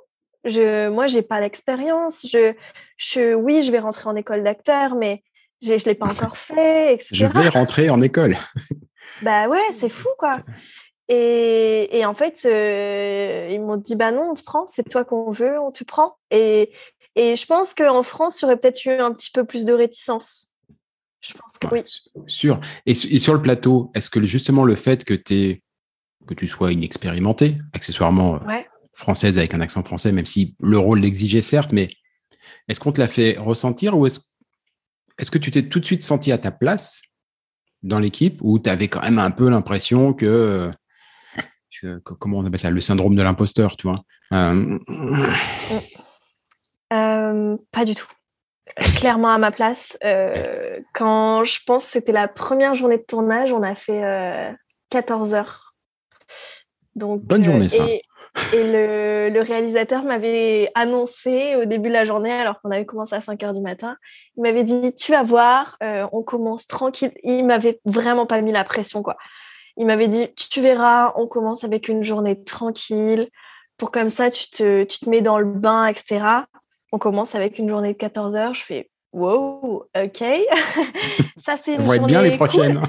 [0.44, 2.26] Je, moi, j'ai pas l'expérience.
[2.30, 2.54] Je,
[2.96, 5.24] je, oui, je vais rentrer en école d'acteur, mais
[5.60, 7.08] je l'ai pas encore fait, etc.
[7.10, 8.36] Je vais rentrer en école.
[9.22, 10.36] bah ouais, c'est fou quoi.
[11.08, 15.04] Et, et en fait, euh, ils m'ont dit bah non, on te prend, c'est toi
[15.04, 16.16] qu'on veut, on te prend.
[16.30, 16.72] Et,
[17.14, 19.72] et je pense qu'en France, il y aurait peut-être eu un petit peu plus de
[19.72, 20.48] réticence.
[21.20, 21.82] Je pense que oui.
[22.26, 22.60] Sûr.
[22.86, 25.62] Et, sur le plateau, est-ce que justement le fait que, es,
[26.26, 28.60] que tu sois inexpérimentée, accessoirement euh,
[28.92, 31.90] française avec un accent français, même si le rôle l'exigeait certes, mais
[32.68, 34.20] est-ce qu'on te l'a fait ressentir ou est-ce
[35.18, 37.02] est que tu t'es tout de suite senti à ta place
[37.82, 40.72] dans l'équipe ou tu avais quand même un peu l'impression que,
[42.02, 44.02] comment on appelle ça, le syndrome de l'imposteur, tu vois?
[44.32, 44.78] Euh,
[46.92, 48.08] euh, Pas du tout
[48.96, 49.98] clairement à ma place.
[50.04, 54.56] Euh, quand je pense que c'était la première journée de tournage, on a fait
[54.90, 55.74] 14 euh, heures.
[56.94, 57.84] Donc, Bonne journée, ça.
[57.86, 58.02] Et,
[58.54, 63.42] le, réalisateur m'avait annoncé au début de la journée, alors qu'on avait commencé à 5
[63.42, 63.96] heures du matin,
[64.36, 67.12] il m'avait dit Tu vas voir, euh, on commence tranquille.
[67.22, 69.16] Il m'avait vraiment pas mis la pression, quoi.
[69.76, 73.28] Il m'avait dit Tu verras, on commence avec une journée tranquille,
[73.76, 76.44] pour comme ça, tu te, tu te mets dans le bain, etc
[76.92, 78.54] on commence avec une journée de 14 heures.
[78.54, 80.24] Je fais wow, ok.
[81.36, 82.80] ça, c'est une journée être bien les prochaines.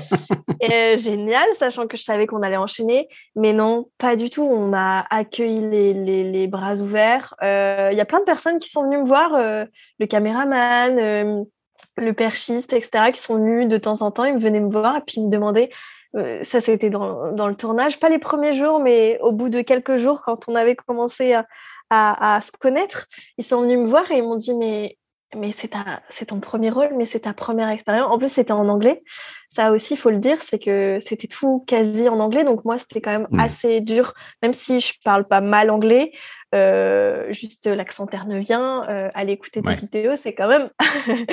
[0.63, 3.08] euh, génial, sachant que je savais qu'on allait enchaîner.
[3.36, 4.44] Mais non, pas du tout.
[4.44, 7.36] On m'a accueilli les, les, bras ouverts.
[7.44, 9.66] Euh, il y a plein de personnes qui sont venues me voir, euh,
[10.00, 11.46] le caméraman,
[11.98, 14.26] le perchiste, etc., qui sont venus de temps en temps.
[14.26, 15.70] Ils venaient me voir et puis ils me demandaient.
[16.44, 19.98] ça, c'était dans, dans, le tournage, pas les premiers jours, mais au bout de quelques
[19.98, 21.46] jours, quand on avait commencé à,
[21.89, 24.98] à, à se connaître, ils sont venus me voir et ils m'ont dit Mais
[25.36, 25.72] mais c'est
[26.10, 28.12] c'est ton premier rôle, mais c'est ta première expérience.
[28.12, 29.04] En plus, c'était en anglais.
[29.50, 32.43] Ça aussi, il faut le dire, c'est que c'était tout quasi en anglais.
[32.43, 33.39] Donc moi, c'était quand même mmh.
[33.39, 36.12] assez dur, même si je parle pas mal anglais.
[36.56, 40.69] Euh, juste l'accent ternevien, euh, aller écouter des vidéos, c'est quand même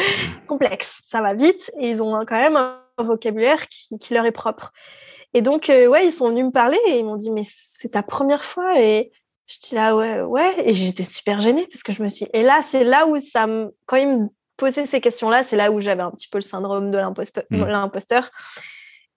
[0.47, 1.01] complexe.
[1.09, 4.73] Ça va vite et ils ont quand même un vocabulaire qui, qui leur est propre.
[5.35, 7.45] Et donc, euh, ouais, ils sont venus me parler et ils m'ont dit, mais
[7.79, 9.13] c'est ta première fois et
[9.51, 10.69] je dis là, ouais, ouais.
[10.69, 12.27] Et j'étais super gênée parce que je me suis.
[12.33, 13.75] Et là, c'est là où ça me.
[13.87, 16.91] Quand ils me posaient ces questions-là, c'est là où j'avais un petit peu le syndrome
[16.91, 17.65] de mmh.
[17.67, 18.31] l'imposteur.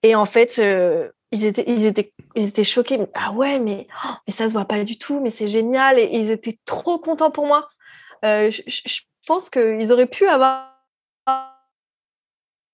[0.02, 2.98] Et en fait, euh, ils, étaient, ils, étaient, ils étaient choqués.
[3.14, 5.98] Ah ouais, mais, oh, mais ça se voit pas du tout, mais c'est génial.
[5.98, 7.68] Et, ils étaient trop contents pour moi.
[8.24, 10.74] Euh, je, je pense qu'ils auraient pu avoir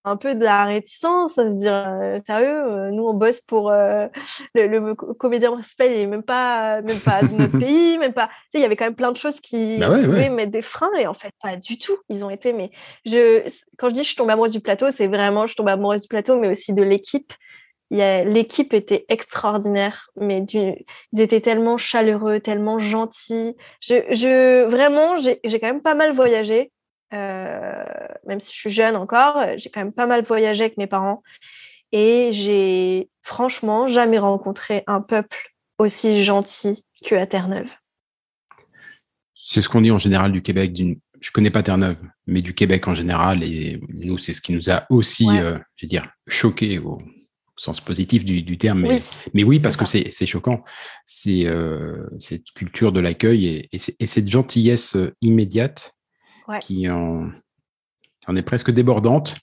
[0.04, 3.70] un peu de la réticence à se dire euh, sérieux euh, nous on bosse pour
[3.70, 4.06] euh,
[4.54, 8.60] le, comédien principal il est même pas même pas de notre pays même pas il
[8.60, 11.14] y avait quand même plein de choses qui bah pouvaient mettre des freins et en
[11.14, 12.70] fait pas du tout ils ont été mais
[13.04, 13.42] je
[13.76, 16.38] quand je dis je tombe amoureuse du plateau c'est vraiment je tombe amoureuse du plateau
[16.38, 17.32] mais aussi de l'équipe.
[17.92, 20.74] L'équipe était extraordinaire mais du,
[21.12, 23.56] ils étaient tellement chaleureux tellement gentils.
[23.80, 26.70] Je, je vraiment j'ai quand même pas mal voyagé
[27.12, 27.84] euh,
[28.26, 30.86] même si je suis jeune encore, euh, j'ai quand même pas mal voyagé avec mes
[30.86, 31.22] parents.
[31.92, 37.70] Et j'ai franchement jamais rencontré un peuple aussi gentil que à Terre-Neuve.
[39.34, 40.80] C'est ce qu'on dit en général du Québec.
[41.20, 41.96] Je connais pas Terre-Neuve,
[42.26, 43.42] mais du Québec en général.
[43.42, 46.98] Et nous, c'est ce qui nous a aussi, euh, je veux dire, choqué au
[47.56, 48.82] sens positif du, terme.
[48.82, 50.62] Mais oui, mais oui parce que c'est choquant.
[51.04, 51.46] C'est
[52.18, 55.99] cette culture de l'accueil et, cette gentillesse immédiate
[56.60, 57.30] qui en,
[58.26, 59.36] en, est presque débordante.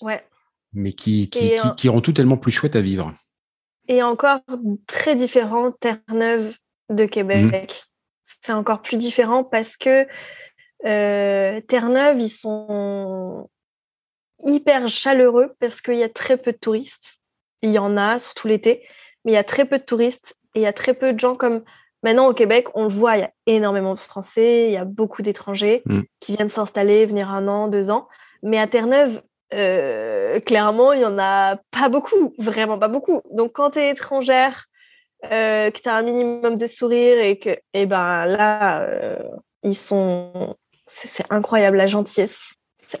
[0.00, 0.24] Ouais.
[0.72, 3.14] Mais qui, qui, qui, rend tout tellement plus chouette à vivre.
[3.88, 4.40] Et encore
[4.86, 6.54] très différent Terre-Neuve
[6.90, 7.44] de Québec.
[7.44, 8.32] Mmh.
[8.42, 10.06] C'est encore plus différent parce que
[10.84, 13.48] euh, Terre-Neuve, ils sont
[14.40, 17.18] hyper chaleureux parce qu'il y a très peu de touristes.
[17.62, 18.86] Il y en a, surtout l'été,
[19.24, 21.18] mais il y a très peu de touristes et il y a très peu de
[21.18, 21.64] gens comme
[22.02, 24.84] Maintenant, au Québec, on le voit, il y a énormément de Français, il y a
[24.84, 26.00] beaucoup d'étrangers mm.
[26.20, 28.08] qui viennent s'installer, venir un an, deux ans.
[28.42, 29.20] Mais à Terre-Neuve,
[29.54, 33.22] euh, clairement, il n'y en a pas beaucoup, vraiment pas beaucoup.
[33.32, 34.66] Donc, quand tu es étrangère,
[35.32, 39.18] euh, que tu as un minimum de sourire et que, eh ben là, euh,
[39.64, 40.56] ils sont.
[40.86, 42.54] C'est incroyable, la gentillesse.
[42.78, 43.00] C'est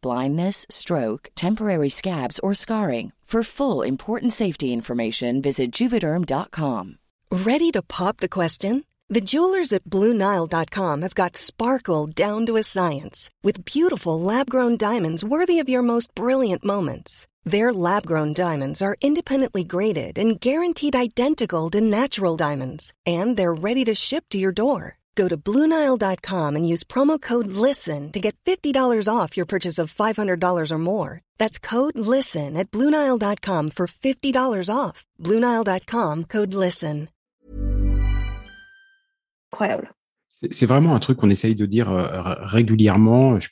[0.00, 3.12] blindness, stroke, temporary scabs, or scarring.
[3.26, 6.98] For full important safety information, visit juvederm.com.
[7.32, 8.84] Ready to pop the question?
[9.08, 14.76] The jewelers at BlueNile.com have got sparkle down to a science with beautiful lab grown
[14.76, 17.26] diamonds worthy of your most brilliant moments.
[17.44, 23.54] Their lab grown diamonds are independently graded and guaranteed identical to natural diamonds, and they're
[23.54, 24.98] ready to ship to your door.
[25.16, 29.92] Go to Bluenile.com and use promo code LISTEN to get $50 off your purchase of
[29.92, 31.20] $500 or more.
[31.38, 35.04] That's code LISTEN at Bluenile.com for $50 off.
[35.18, 37.08] Bluenile.com code LISTEN.
[39.52, 39.88] Incroyable.
[40.52, 43.40] C'est vraiment un truc qu'on essaye de dire euh, régulièrement.
[43.40, 43.48] Je,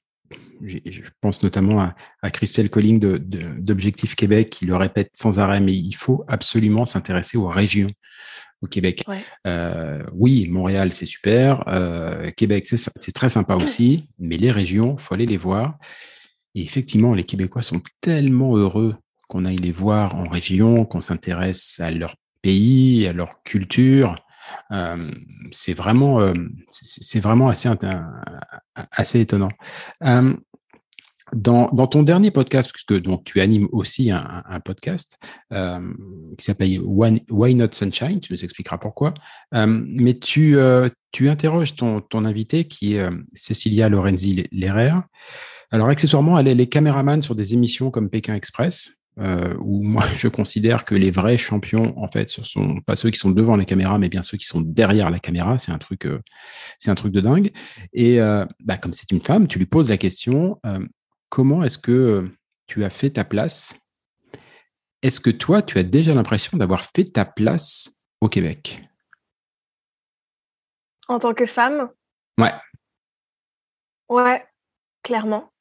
[0.65, 5.61] je, pense notamment à, à Christelle Colling d'Objectif de, Québec qui le répète sans arrêt,
[5.61, 7.91] mais il faut absolument s'intéresser aux régions
[8.65, 9.05] au Québec.
[9.47, 11.65] Euh, oui, Montréal, c'est super.
[11.69, 14.09] Euh, Québec, c'est très sympa aussi.
[14.19, 15.77] Mais les régions, faut aller les voir.
[16.55, 18.97] Et effectivement, les Québécois sont tellement heureux
[19.29, 24.17] qu'on aille les voir en région, qu'on s'intéresse à leur pays, à leur culture.
[24.71, 25.11] Euh,
[25.53, 26.33] c'est vraiment, euh,
[27.17, 27.69] vraiment assez,
[28.91, 29.51] assez étonnant.
[30.05, 30.35] Euh,
[31.33, 35.19] dans, dans, ton dernier podcast, puisque tu animes aussi un, un podcast
[35.51, 39.15] qui s'appelle Why Not Sunshine, tu nous expliqueras pourquoi,
[39.53, 40.57] mais tu,
[41.13, 44.93] tu interroges ton, ton invité qui est Cécilia Lorenzi Lerrer.
[45.71, 50.05] Alors accessoirement, elle est les caméramans sur des émissions comme Pékin Express, euh, où moi
[50.17, 53.57] je considère que les vrais champions, en fait, ce sont pas ceux qui sont devant
[53.57, 55.59] les caméras, mais bien ceux qui sont derrière la caméra.
[55.59, 56.21] C'est un truc, euh,
[56.79, 57.53] c'est un truc de dingue.
[57.93, 60.61] Et euh, bah, comme c'est une femme, tu lui poses la question
[61.29, 62.31] comment est-ce que
[62.67, 63.75] tu as fait ta place?
[65.03, 68.83] Est-ce que toi, tu as déjà l'impression d'avoir fait ta place au Québec?
[71.09, 71.91] En tant que femme?
[72.39, 72.53] Ouais.
[74.09, 74.47] Ouais,
[75.03, 75.53] clairement.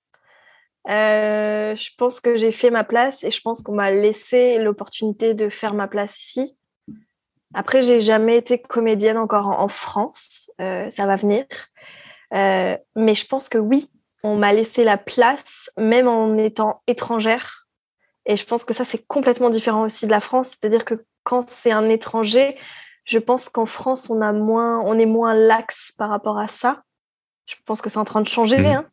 [0.89, 5.33] Euh, je pense que j'ai fait ma place et je pense qu'on m'a laissé l'opportunité
[5.33, 6.57] de faire ma place ici.
[7.53, 11.45] Après, j'ai jamais été comédienne encore en, France, euh, ça va venir.
[12.33, 13.91] Euh, mais je pense que oui,
[14.23, 17.67] on m'a laissé la place, même en étant étrangère.
[18.25, 20.49] Et je pense que ça, c'est complètement différent aussi de la France.
[20.49, 22.57] C'est-à-dire que quand c'est un étranger,
[23.05, 26.81] je pense qu'en France, on, a moins, on est moins lax par rapport à ça.
[27.45, 28.59] Je pense que c'est en train de changer.
[28.59, 28.65] Mmh.
[28.65, 28.85] Hein.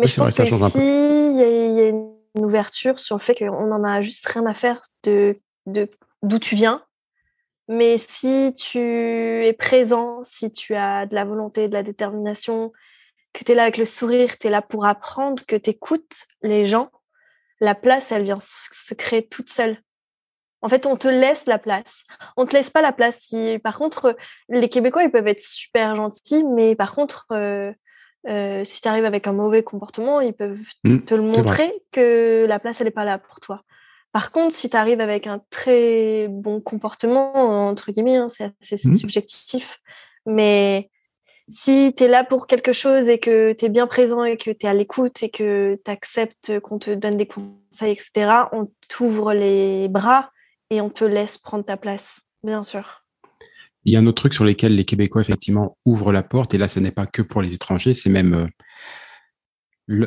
[0.00, 4.00] Mais je pense que s'il y, a une ouverture sur le fait qu'on en a
[4.02, 6.84] juste rien à faire de d'où tu viens,
[7.68, 12.72] mais si tu es présent, si tu as de la volonté, de la détermination,
[13.32, 16.26] que tu es là avec le sourire, tu es là pour apprendre, que tu écoutes
[16.42, 16.90] les gens,
[17.60, 19.78] la place, elle vient se créer toute seule.
[20.62, 22.02] En fait, on te laisse la place.
[22.36, 23.20] On te laisse pas la place.
[23.20, 24.16] Si, par contre,
[24.48, 27.72] les Québécois, ils peuvent être super gentils, mais par contre, euh,
[28.28, 32.44] euh, si tu arrives avec un mauvais comportement, ils peuvent mmh, te le montrer que
[32.46, 33.62] la place, elle n'est pas là pour toi.
[34.12, 38.88] Par contre, si tu arrives avec un très bon comportement, entre guillemets, hein, c'est assez
[38.88, 38.94] mmh.
[38.94, 39.80] subjectif,
[40.26, 40.90] mais
[41.48, 44.50] si tu es là pour quelque chose et que tu es bien présent et que
[44.50, 48.70] tu es à l'écoute et que tu acceptes qu'on te donne des conseils, etc., on
[48.88, 50.30] t'ouvre les bras
[50.70, 52.99] et on te laisse prendre ta place, bien sûr.
[53.84, 56.58] Il y a un autre truc sur lequel les Québécois, effectivement, ouvrent la porte, et
[56.58, 58.46] là, ce n'est pas que pour les étrangers, c'est même euh,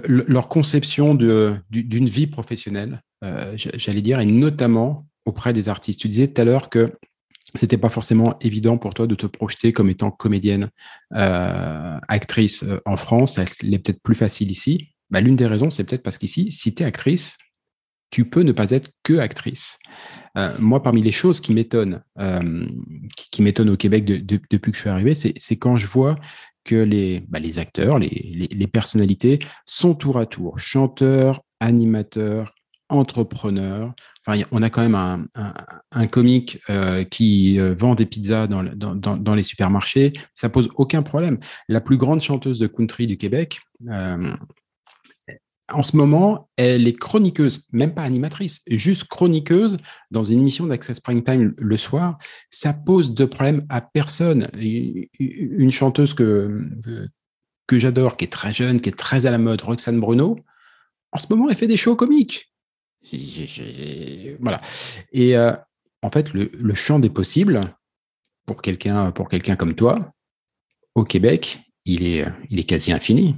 [0.07, 5.99] leur conception d'une vie professionnelle, euh, j'allais dire, et notamment auprès des artistes.
[5.99, 6.93] Tu disais tout à l'heure que
[7.55, 10.69] c'était pas forcément évident pour toi de te projeter comme étant comédienne,
[11.15, 13.35] euh, actrice en France.
[13.35, 14.93] Ça l'est peut-être plus facile ici.
[15.09, 17.37] Bah, L'une des raisons, c'est peut-être parce qu'ici, si tu es actrice,
[18.09, 19.79] tu peux ne pas être que actrice.
[20.37, 22.65] Euh, moi, parmi les choses qui m'étonnent, euh,
[23.15, 26.15] qui, m'étonnent au Québec depuis que je suis arrivé, c'est quand je vois
[26.63, 32.55] que les, bah, acteurs, les, personnalités sont tour à tour chanteurs, animateurs,
[32.89, 33.93] entrepreneurs.
[34.25, 35.27] Enfin, on a quand même
[35.91, 40.13] un, comique euh, qui vend des pizzas dans, dans, dans, les supermarchés.
[40.33, 41.37] Ça pose aucun problème.
[41.67, 43.59] La plus grande chanteuse de country du Québec,
[45.71, 49.77] en ce moment, elle est chroniqueuse, même pas animatrice, juste chroniqueuse
[50.11, 52.17] dans une émission d'Access Prime Time le soir.
[52.49, 54.49] Ça pose de problème à personne.
[54.59, 56.67] Une chanteuse que,
[57.67, 60.37] que j'adore, qui est très jeune, qui est très à la mode, Roxane Bruno,
[61.13, 62.51] en ce moment, elle fait des shows comiques.
[64.39, 64.61] Voilà.
[65.11, 65.53] Et euh,
[66.01, 67.73] en fait, le, le, champ des possibles,
[68.45, 70.11] pour quelqu'un pour comme toi,
[70.95, 73.35] au Québec, il est, il est quasi infini.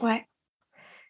[0.00, 0.27] Ouais.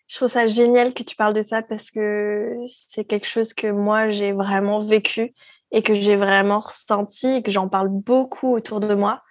[0.09, 3.67] Je trouve ça génial que tu parles de ça parce que c'est quelque chose que
[3.67, 5.35] moi j'ai vraiment vécu
[5.71, 9.23] et que j'ai vraiment ressenti et que j'en parle beaucoup autour de moi.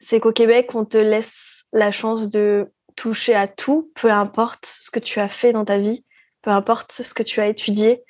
[0.00, 4.90] C'est qu'au Québec, on te laisse la chance de toucher à tout, peu importe ce
[4.90, 6.06] que tu as fait dans ta vie,
[6.40, 8.02] peu importe ce que tu as étudié.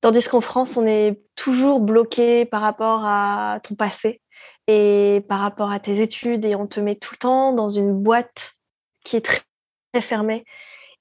[0.00, 4.20] Tandis qu'en France, on est toujours bloqué par rapport à ton passé
[4.66, 7.92] et par rapport à tes études et on te met tout le temps dans une
[7.92, 8.54] boîte
[9.04, 9.42] qui est très,
[9.92, 10.44] très fermée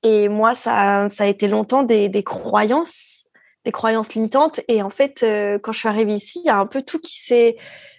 [0.04, 3.28] et moi, ça, ça a été longtemps des, des croyances,
[3.66, 4.62] des croyances limitantes.
[4.68, 7.00] Et en fait, euh, quand je suis arrivée ici, il y a un peu tout
[7.00, 7.58] qui s'est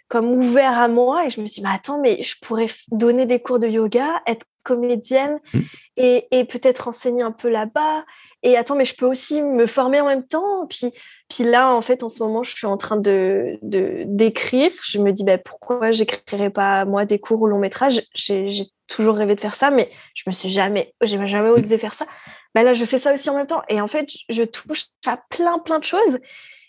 [0.08, 1.26] comme ouvert à moi.
[1.26, 4.22] Et je me suis dit, mais attends, mais je pourrais donner des cours de yoga,
[4.26, 5.60] être comédienne mmh.
[5.98, 8.04] et, et peut-être enseigner un peu là-bas.
[8.42, 10.66] Et attends, mais je peux aussi me former en même temps.
[10.68, 10.92] Puis,
[11.30, 14.72] puis là, en fait, en ce moment, je suis en train de d'écrire.
[14.82, 18.50] Je me dis, bah, pourquoi j'écrirais pas moi des cours au long métrage J'ai
[18.88, 22.06] toujours rêvé de faire ça, mais je me suis jamais, j'ai jamais osé faire ça.
[22.52, 23.62] Bah là, je fais ça aussi en même temps.
[23.68, 26.18] Et en fait, je touche à plein, plein de choses.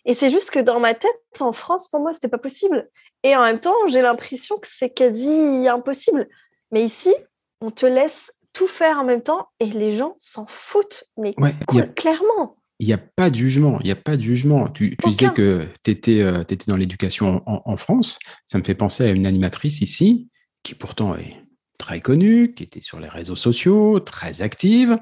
[0.05, 2.87] Et c'est juste que dans ma tête, en France, pour moi, c'était pas possible.
[3.23, 6.27] Et en même temps, j'ai l'impression que c'est quasi impossible.
[6.71, 7.13] Mais ici,
[7.61, 11.33] on te laisse tout faire en même temps et les gens s'en foutent, mais
[11.95, 12.60] clairement.
[12.81, 14.67] Il n'y a pas de jugement, il n'y a pas de jugement.
[14.67, 18.17] Tu, disais que tu étais, euh, dans l'éducation en, France.
[18.47, 20.29] Ça me fait penser à une animatrice ici,
[20.63, 21.35] qui pourtant est
[21.77, 24.97] très connue, qui était sur les réseaux sociaux, très active,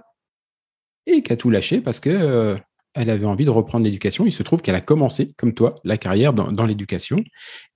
[1.06, 2.58] et qui a tout lâché parce que euh,
[2.96, 4.26] elle avait envie de reprendre l'éducation.
[4.26, 7.24] Il se trouve qu'elle a commencé, comme toi, la carrière dans, l'éducation.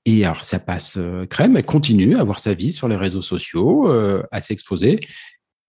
[0.04, 3.22] Et alors, ça passe euh, crème, elle continue à avoir sa vie sur les réseaux
[3.22, 3.90] sociaux,
[4.32, 5.00] à s'exposer.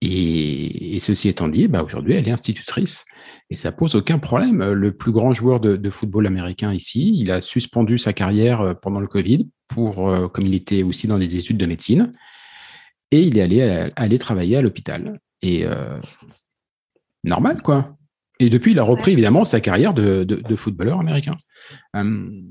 [0.01, 3.05] Et, ceci étant dit, bah aujourd'hui, elle est institutrice.
[3.49, 4.71] Et ça pose aucun problème.
[4.71, 8.99] Le plus grand joueur de, football américain ici, il a suspendu sa carrière euh, pendant
[8.99, 9.95] le Covid, pour,
[10.31, 12.13] comme il était aussi dans des études de médecine.
[13.11, 15.19] Et il est allé, aller travailler à l'hôpital.
[15.41, 15.65] Et
[17.23, 17.95] normal, quoi.
[18.39, 21.37] Et depuis, il a repris évidemment sa carrière de, footballeur américain.
[21.95, 22.41] Euh,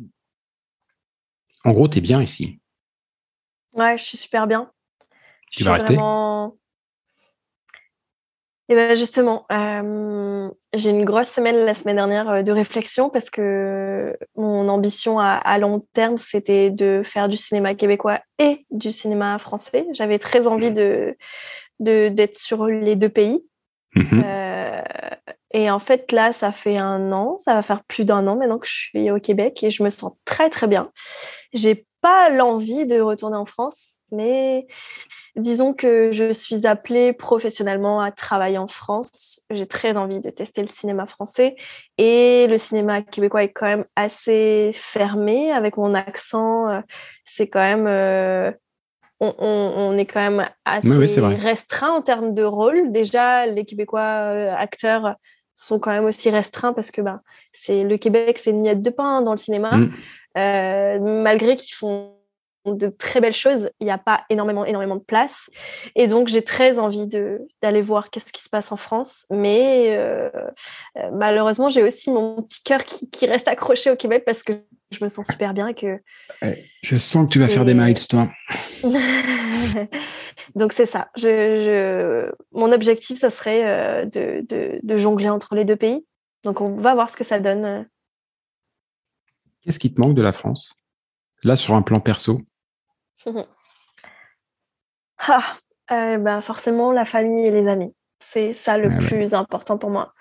[1.65, 2.61] en gros, tu es bien ici.
[3.75, 4.71] Ouais, je suis super bien.
[5.51, 5.97] Tu vas rester?
[8.69, 14.17] Et ben justement, euh, j'ai une grosse semaine la semaine dernière de réflexion parce que
[14.37, 19.87] mon ambition à, long terme, c'était de faire du cinéma québécois et du cinéma français.
[19.93, 21.17] J'avais très envie de
[21.81, 23.45] d'être sur les deux pays.
[23.95, 24.25] Mhm.
[25.55, 28.59] Et en fait, là, ça fait un an, ça va faire plus d'un an maintenant
[28.59, 30.91] que je suis au Québec et je me sens très, très bien.
[31.53, 34.67] J'ai pas l'envie de retourner en France, mais
[35.37, 39.43] disons que je suis appelée professionnellement à travailler en France.
[39.51, 41.57] J'ai très envie de tester le cinéma français
[41.99, 46.83] et le cinéma québécois est quand même assez fermé avec mon accent.
[47.25, 47.87] C'est quand même.
[47.87, 48.53] Euh,
[49.21, 52.91] on, est quand même assez restreint en termes de rôle.
[52.91, 55.17] Déjà, les Québécois euh, acteurs
[55.55, 57.21] sont quand même aussi restreints parce que bah,
[57.53, 59.77] c'est le Québec, c'est une miette de pain dans le cinéma.
[59.77, 59.93] Mm.
[60.37, 62.15] Euh, malgré qu'ils font
[62.65, 65.51] de très belles choses, il n'y a pas énormément, énormément de place.
[65.95, 67.07] Et donc, j'ai très envie
[67.63, 69.27] d'aller voir qu'est-ce qui se passe en France.
[69.31, 70.31] Mais euh,
[70.99, 74.53] euh, malheureusement, j'ai aussi mon petit cœur qui, qui, reste accroché au Québec parce que
[74.91, 75.73] je me sens super bien.
[75.73, 76.01] que
[76.83, 78.29] Je sens que tu vas faire des miles, toi.
[80.55, 81.09] Donc c'est ça.
[81.17, 86.07] Je, Mon objectif, ça serait euh, de, jongler entre les deux pays.
[86.45, 87.87] Donc on va voir ce que ça donne.
[89.63, 90.75] Qu'est-ce qui te manque de la France?
[91.43, 92.41] Là, sur un plan perso?
[95.19, 95.57] ah,
[95.93, 97.95] euh, ben Forcément, la famille et les amis.
[98.21, 100.15] C'est ça le plus important pour moi.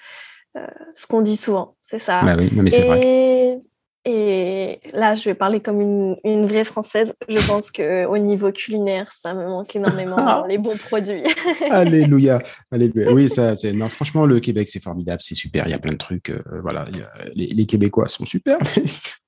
[0.58, 2.22] Euh, ce qu'on dit souvent, c'est ça.
[2.24, 3.62] Bah oui, mais c'est vrai.
[4.06, 7.14] Et là, je vais parler comme une, vraie française.
[7.30, 11.24] Je pense qu'au niveau culinaire, ça me manque énormément les bons produits.
[11.70, 12.42] Alléluia.
[12.70, 13.14] Alléluia.
[13.14, 15.68] Oui, ça, non, franchement, le Québec, c'est formidable, c'est super.
[15.68, 16.32] Il y a plein de trucs.
[16.32, 16.86] Euh, voilà,
[17.34, 18.58] les, Québécois sont super.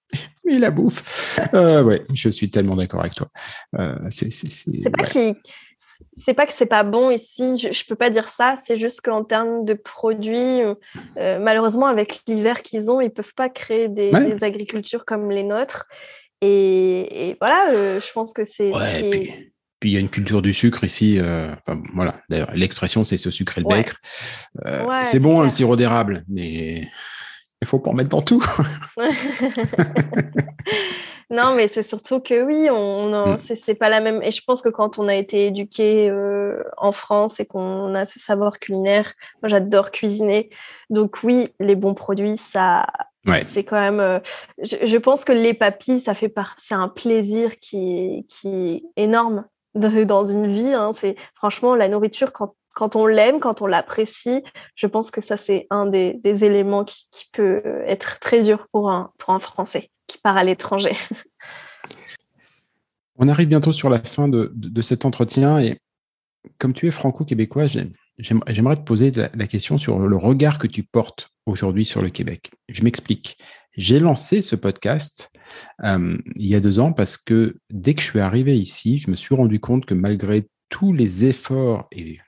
[0.51, 1.39] Mais la bouffe.
[1.53, 3.27] Euh, ouais, je suis tellement d'accord avec toi.
[3.77, 4.29] Euh, c'est
[4.91, 5.35] pas qui
[6.25, 9.23] c'est pas que c'est pas bon ici, je, peux pas dire ça, c'est juste qu'en
[9.23, 15.05] termes de produits, euh, malheureusement avec l'hiver qu'ils ont, ils peuvent pas créer des, agricultures
[15.05, 15.85] comme les nôtres.
[16.41, 18.71] Et, voilà, euh, je pense que c'est.
[19.79, 21.17] puis, il y a une culture du sucre ici.
[21.19, 21.53] Euh,
[21.93, 23.99] voilà, d'ailleurs, l'expression c'est ce sucre et le becre.
[25.03, 26.87] c'est bon le sirop d'érable, mais
[27.62, 28.43] il faut pas en mettre dans tout.
[31.32, 33.38] Non, mais c'est surtout que oui, on, mm.
[33.38, 34.22] c'est pas la même.
[34.22, 38.06] Et je pense que quand on a été éduqué euh, en France et qu'on a
[38.06, 40.49] ce savoir culinaire, moi j'adore cuisiner.
[40.89, 42.86] Donc oui, les bons produits, ça,
[43.47, 43.99] c'est quand même.
[43.99, 44.20] Euh,
[44.62, 50.26] je, pense que les papilles, ça fait c'est un plaisir qui, qui est énorme dans
[50.26, 50.74] une vie.
[50.74, 50.91] Hein.
[50.93, 54.43] C'est franchement la nourriture quand quand on l'aime, quand on l'apprécie,
[54.76, 59.11] je pense que ça, c'est un des, éléments qui, peut être très dur pour un,
[59.17, 60.91] pour un Français qui part à l'étranger.
[63.17, 65.80] On arrive bientôt sur la fin de, cet entretien et
[66.59, 67.67] comme tu es franco-québécois,
[68.17, 72.51] j'aimerais te poser la, question sur le regard que tu portes aujourd'hui sur le Québec.
[72.67, 73.38] Je m'explique.
[73.78, 75.32] J'ai lancé ce podcast
[75.84, 79.09] euh, il y a deux ans parce que dès que je suis arrivé ici, je
[79.09, 82.19] me suis rendu compte que malgré tous les efforts, et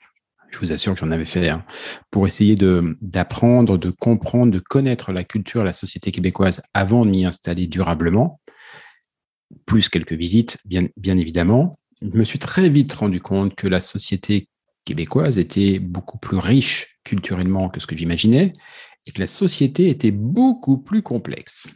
[0.49, 1.65] je vous assure que j'en avais fait, hein,
[2.11, 7.25] pour essayer d'apprendre, de, comprendre, de connaître la culture, la société québécoise avant de m'y
[7.25, 8.41] installer durablement,
[9.65, 13.81] plus quelques visites, bien, bien évidemment, je me suis très vite rendu compte que la
[13.81, 14.49] société
[14.85, 18.53] québécoise était beaucoup plus riche culturellement que ce que j'imaginais
[19.05, 21.69] et que la société était beaucoup plus complexe.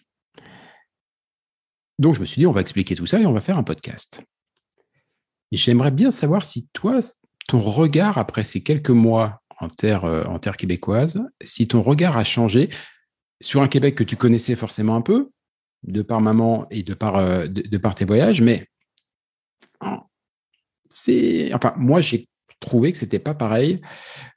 [1.99, 3.63] Donc je me suis dit, on va expliquer tout ça et on va faire un
[3.63, 4.24] podcast.
[5.51, 6.99] J'aimerais bien savoir si toi,
[7.47, 12.17] ton regard après ces quelques mois en terre, euh, en terre québécoise, si ton regard
[12.17, 12.69] a changé
[13.41, 15.29] sur un Québec que tu connaissais forcément un peu,
[15.83, 17.47] de par maman et de par, euh,
[17.95, 18.67] tes voyages, mais
[20.89, 22.27] c'est, enfin, moi, j'ai
[22.59, 23.81] trouvé que c'était pas pareil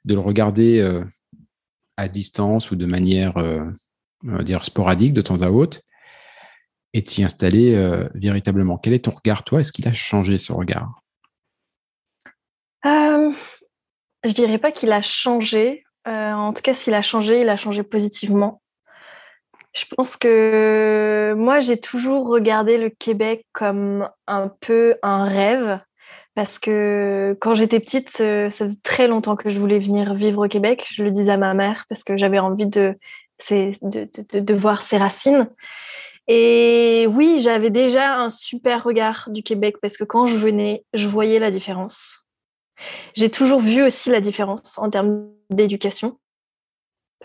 [0.05, 1.03] de le regarder euh,
[1.97, 3.35] à distance ou de manière,
[4.43, 5.79] dire, sporadique de temps à autre
[6.93, 7.73] et de s'y installer
[8.15, 8.77] véritablement.
[8.77, 9.61] Quel est ton regard, toi?
[9.61, 11.04] Est-ce qu'il a changé ce regard?
[12.85, 15.83] Je dirais pas qu'il a changé.
[16.05, 18.61] en tout cas, s'il a changé, il a changé positivement.
[19.75, 25.79] Je pense que moi, j'ai toujours regardé le Québec comme un peu un rêve
[26.33, 30.49] parce que quand j'étais petite, ça faisait très longtemps que je voulais venir vivre au
[30.49, 30.85] Québec.
[30.91, 32.95] Je le disais à ma mère parce que j'avais envie de,
[34.53, 35.49] voir ses racines.
[36.27, 41.07] Et oui, j'avais déjà un super regard du Québec parce que quand je venais, je
[41.07, 42.24] voyais la différence.
[43.15, 46.19] J'ai toujours vu aussi la différence en termes d'éducation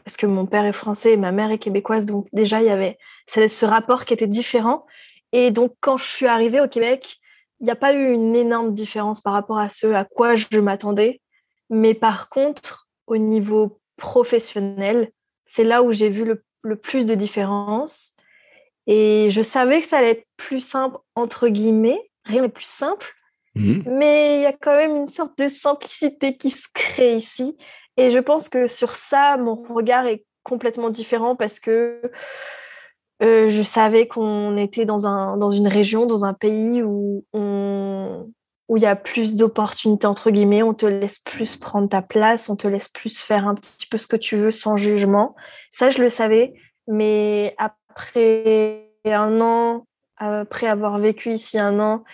[0.05, 2.71] parce que mon père est français et ma mère est québécoise, donc déjà il y
[2.71, 2.99] avait
[3.29, 4.87] ce rapport qui était différent.
[5.33, 7.19] Et donc quand je suis arrivée au Québec,
[7.61, 10.59] il n'y a pas eu une énorme différence par rapport à ce à quoi je
[10.59, 11.21] m'attendais.
[11.69, 15.13] Mais par contre, au niveau professionnel,
[15.45, 18.15] c'est là où j'ai vu le, plus de différence.
[18.87, 22.11] Et je savais que ça allait être plus simple, entre guillemets.
[22.25, 23.15] Rien n'est plus simple.
[23.55, 23.83] Mmh.
[23.87, 27.57] Mais il y a quand même une sorte de simplicité qui se crée ici.
[27.97, 32.01] Et je pense que sur ça, mon regard est complètement différent parce que
[33.23, 37.25] euh, je savais qu'on était dans, un, dans une région, dans un pays où
[38.71, 42.49] où il y a plus d'opportunités, entre guillemets, on te laisse plus prendre ta place,
[42.49, 45.35] on te laisse plus faire un petit peu ce que tu veux sans jugement.
[45.73, 46.55] Ça, je le savais,
[46.87, 49.87] mais après un an,
[50.19, 52.05] après avoir vécu ici un an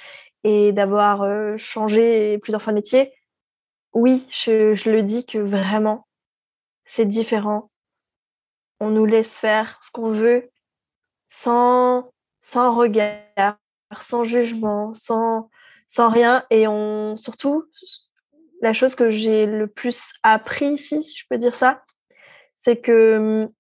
[0.49, 3.13] et d'avoir euh, changé plusieurs fois de métier,
[3.93, 6.07] oui, je, le dis que vraiment,
[6.85, 7.69] c'est différent.
[8.79, 10.49] On nous laisse faire ce qu'on veut
[11.27, 13.59] sans, sans regard,
[14.01, 15.51] sans jugement, sans,
[15.89, 16.45] sans rien.
[16.51, 16.67] Et
[17.17, 17.65] surtout,
[18.63, 21.83] la chose que j'ai le plus appris ici, si je peux dire ça,
[22.61, 23.17] c'est que
[23.47, 23.53] hum,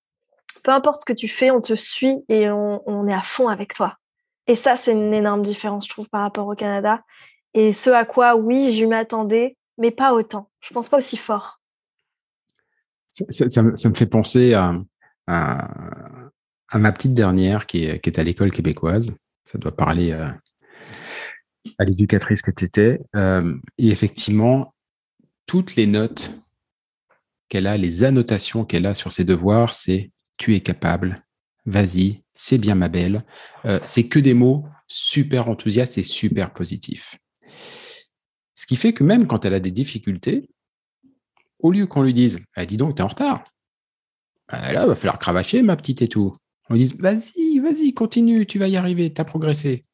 [0.62, 3.74] peu importe ce que tu fais, on te suit et on, est à fond avec
[3.74, 3.96] toi.
[4.46, 7.02] Et ça, c'est une énorme différence, je trouve, par rapport au Canada.
[7.54, 10.50] Et ce à quoi, oui, je m'attendais, mais pas autant.
[10.60, 11.60] Je pense pas aussi fort.
[13.12, 14.74] Ça, me, fait penser à,
[16.74, 19.14] ma petite dernière qui est, à l'école québécoise.
[19.46, 23.00] Ça doit parler à l'éducatrice que tu étais.
[23.14, 24.74] Euh, et effectivement,
[25.46, 26.32] toutes les notes
[27.48, 31.24] qu'elle a, les annotations qu'elle a sur ses devoirs, c'est tu es capable,
[31.64, 33.24] vas-y, c'est bien ma belle.
[33.64, 37.16] Euh, c'est que des mots super enthousiastes et super positifs.
[38.54, 40.48] Ce qui fait que même quand elle a des difficultés,
[41.58, 43.44] au lieu qu'on lui dise ah, Dis donc, tu es en retard,
[44.50, 46.36] bah, là, il va falloir cravacher, ma petite et tout.
[46.70, 49.84] On lui dit Vas-y, vas-y, continue, tu vas y arriver, tu as progressé.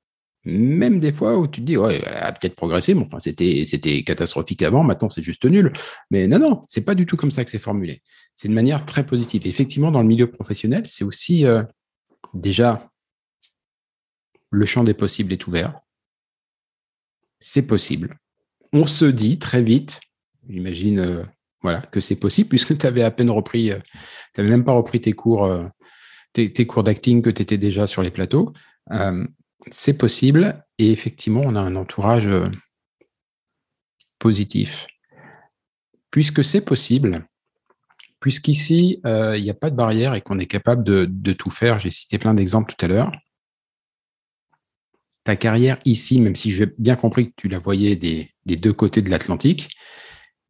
[0.45, 3.63] Même des fois où tu te dis Ouais, elle a peut-être progressé, mais enfin, c'était,
[3.65, 5.73] c'était catastrophique avant, maintenant c'est juste nul.
[6.11, 8.03] Mais non, non, c'est pas du tout comme ça que c'est formulé.
[8.35, 9.47] C'est de manière très positive.
[9.47, 11.63] effectivement, dans le milieu professionnel, c'est aussi euh,
[12.35, 12.91] déjà
[14.51, 15.81] le champ des possibles est ouvert.
[17.41, 18.19] C'est possible.
[18.73, 20.01] On se dit très vite,
[20.49, 21.25] j'imagine euh,
[21.63, 23.79] voilà, que c'est possible, puisque tu avais à peine repris, euh,
[24.35, 25.67] tu n'avais même pas repris tes cours, euh,
[26.33, 28.53] tes, cours d'acting que tu étais déjà sur les plateaux.
[29.71, 32.29] C'est possible et effectivement, on a un entourage
[34.19, 34.89] positif.
[36.11, 37.27] Puisque c'est possible,
[38.23, 41.91] puisqu'ici, il n'y a pas de barrière et qu'on est capable de, tout faire, j'ai
[41.91, 43.13] cité plein d'exemples tout à l'heure.
[45.25, 49.03] Ta carrière ici, même si j'ai bien compris que tu la voyais des deux côtés
[49.03, 49.77] de l'Atlantique,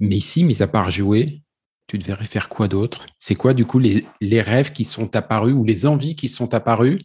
[0.03, 1.43] mais ici, mis à part jouer,
[1.87, 3.07] tu devrais faire quoi d'autre?
[3.21, 4.05] C'est quoi, du coup, les,
[4.43, 7.03] rêves qui sont apparus ou les envies qui sont apparues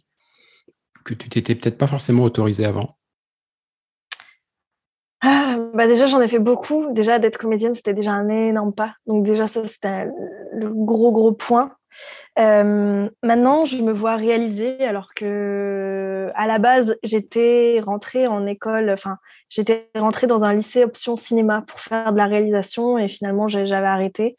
[1.04, 2.97] que tu t'étais peut-être pas forcément autorisé avant?
[5.20, 6.92] Ah, bah déjà, j'en ai fait beaucoup.
[6.92, 8.94] Déjà, d'être comédienne, c'était déjà un énorme pas.
[9.06, 10.06] Donc déjà, ça, c'était
[10.52, 11.72] le gros, gros point.
[12.38, 18.90] Euh, maintenant, je me vois réaliser alors que à la base, j'étais rentrée en école,
[18.90, 23.48] enfin, j'étais rentrée dans un lycée option cinéma pour faire de la réalisation et finalement,
[23.48, 24.36] j'avais arrêté.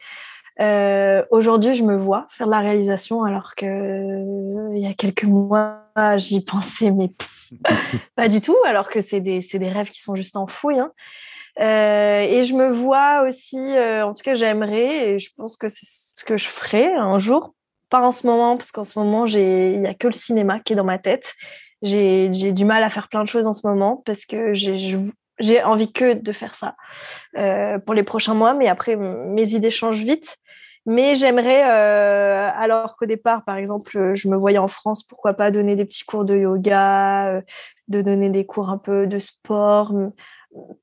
[0.60, 5.24] Euh, aujourd'hui, je me vois faire de la réalisation alors que il y a quelques
[5.24, 5.86] mois,
[6.18, 7.12] j'y pensais, mais
[8.16, 10.80] pas du tout, alors que c'est des, des, rêves qui sont juste en fouille.
[10.80, 10.92] Hein.
[11.60, 15.68] Euh, et je me vois aussi, euh, en tout cas, j'aimerais, et je pense que
[15.68, 17.54] c'est ce que je ferai un jour,
[17.90, 20.74] pas en ce moment, parce qu'en ce moment, il n'y a que le cinéma qui
[20.74, 21.34] est dans ma tête.
[21.82, 25.92] J'ai du mal à faire plein de choses en ce moment parce que j'ai envie
[25.92, 26.76] que de faire ça
[27.38, 30.38] euh, pour les prochains mois, mais après, mes idées changent vite.
[30.86, 35.76] Mais j'aimerais, alors qu'au départ, par exemple, je me voyais en France, pourquoi pas donner
[35.76, 37.42] des petits cours de yoga,
[37.90, 39.94] de donner des cours un peu de sport,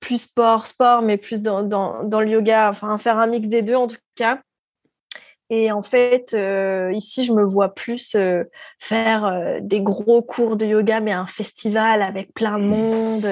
[0.01, 3.75] plus sport, sport, mais plus dans, dans, le yoga, enfin faire un mix des deux
[3.75, 4.41] en tout cas.
[5.49, 8.43] Et en fait, euh, ici, je me vois plus euh,
[8.81, 12.69] faire euh, des gros cours de yoga, mais un festival avec plein de mmh.
[12.69, 13.29] monde,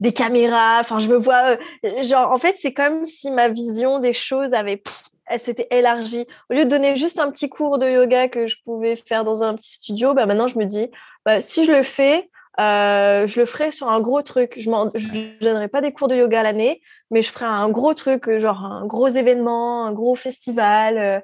[0.00, 0.78] des caméras.
[0.80, 1.58] Enfin, je me vois,
[2.02, 4.82] genre, en fait, c'est comme si ma vision des choses avait,
[5.26, 6.26] elle s'était élargie.
[6.50, 9.42] Au lieu de donner juste un petit cours de yoga que je pouvais faire dans
[9.42, 10.90] un petit studio, bah, maintenant, je me dis,
[11.24, 14.54] bah, si je le fais, euh, je le ferai sur un gros truc.
[14.56, 18.28] Je ne donnerai pas des cours de yoga l'année, mais je ferai un gros truc,
[18.28, 21.22] euh, genre un gros événement, un gros festival.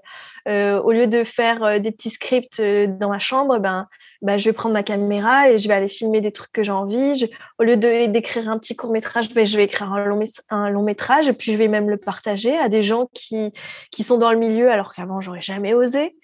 [0.48, 3.88] Euh, au lieu de faire des petits scripts dans ma chambre, ben,
[4.23, 6.73] ben, je vais prendre ma caméra et je vais aller filmer des trucs que j'ai
[6.73, 7.29] envie.
[7.59, 11.33] au lieu d'écrire un petit court métrage, ben, je vais écrire un long, métrage et
[11.33, 13.53] puis je vais même le partager à des gens qui,
[13.91, 16.16] qui sont dans le milieu alors qu'avant, j'aurais jamais osé.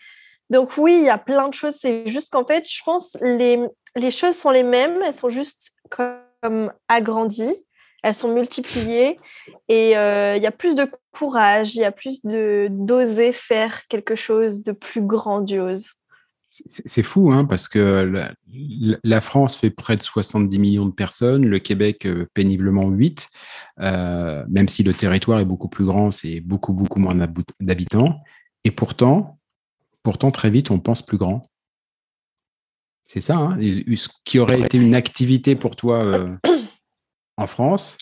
[0.51, 1.77] Donc oui, il y a plein de choses.
[1.79, 3.61] C'est juste qu'en fait, je pense les,
[3.97, 7.67] les choses sont les mêmes, elles sont juste comme agrandies,
[8.03, 9.17] elles sont multipliées
[9.69, 14.15] et euh, il y a plus de courage, il y a plus d'oser faire quelque
[14.15, 15.98] chose de plus grandiose.
[16.67, 18.31] C'est fou, hein, parce que
[19.05, 23.29] la, France fait près de 70 millions de personnes, le Québec euh, péniblement 8,
[23.81, 27.15] euh, même si le territoire est beaucoup plus grand, c'est beaucoup, beaucoup moins
[27.61, 28.21] d'habitants.
[28.65, 29.39] Et pourtant,
[30.03, 31.49] pourtant, très vite, on pense plus grand.
[33.05, 36.37] C'est ça, hein ce qui aurait été une activité pour toi euh,
[37.37, 37.99] en France,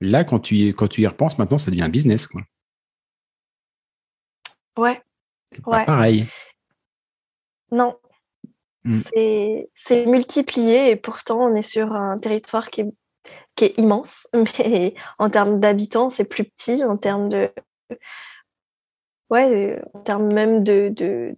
[0.00, 2.26] là, quand tu, y, quand tu y repenses, maintenant, ça devient un business.
[2.26, 2.42] Quoi.
[4.76, 5.00] Ouais.
[5.52, 6.26] C'est pareil.
[7.72, 7.96] Non.
[8.84, 9.00] Hmm.
[9.74, 12.92] C'est multiplié et pourtant, on est sur un territoire qui est,
[13.56, 17.50] qui est immense, mais en termes d'habitants, c'est plus petit, en termes de.
[19.30, 21.34] Ouais, en termes même de, de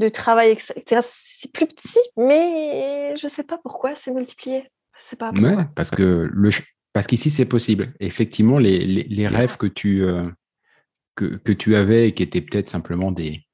[0.00, 1.02] de travail, etc.
[1.04, 4.68] C'est plus petit, mais je ne sais pas pourquoi c'est multiplié.
[4.96, 5.32] C'est pas
[5.76, 6.50] parce que le
[6.92, 7.92] parce qu'ici c'est possible.
[8.00, 10.28] Effectivement, les, les, rêves que tu euh,
[11.14, 13.46] que, que, tu avais et qui étaient peut-être simplement des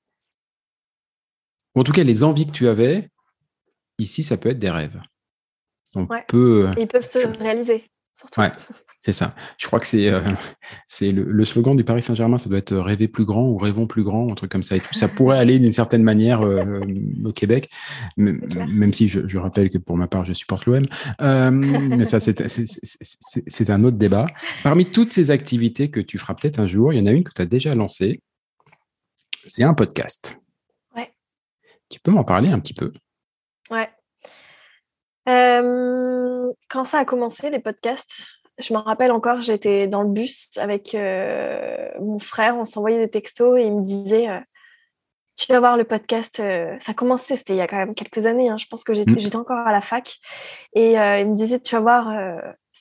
[1.80, 3.10] en tout cas les envies que tu avais
[3.98, 5.00] ici ça peut être des rêves.
[5.94, 7.84] On peut ils peuvent se réaliser
[8.16, 8.40] surtout.
[9.02, 9.36] C'est ça.
[9.56, 10.20] Je crois que c'est euh,
[11.00, 14.02] le, slogan du Paris Saint-Germain, ça doit être euh, rêver plus grand ou rêvons plus
[14.02, 14.74] grand, un truc comme ça.
[14.74, 16.80] Et tout ça pourrait aller d'une certaine manière euh,
[17.24, 17.70] au Québec,
[18.16, 20.86] même si je, rappelle que pour ma part, je supporte l'OM.
[21.20, 24.26] mais ça, c'est un autre débat.
[24.64, 27.22] Parmi toutes ces activités que tu feras peut-être un jour, il y en a une
[27.22, 28.22] que tu as déjà lancée.
[29.46, 30.40] C'est un podcast.
[31.88, 32.92] Tu peux m'en parler un petit peu?
[33.70, 33.90] Ouais.
[35.26, 38.26] quand ça a commencé, les podcasts,
[38.58, 43.10] je me rappelle encore, j'étais dans le bus avec euh, mon frère, on s'envoyait des
[43.10, 44.40] textos et il me disait euh,
[45.36, 46.42] Tu vas voir le podcast.
[46.80, 49.18] Ça commençait, c'était il y a quand même quelques années, hein, je pense que mmh.
[49.18, 50.16] j'étais encore à la fac.
[50.74, 52.08] Et il me disait Tu vas voir,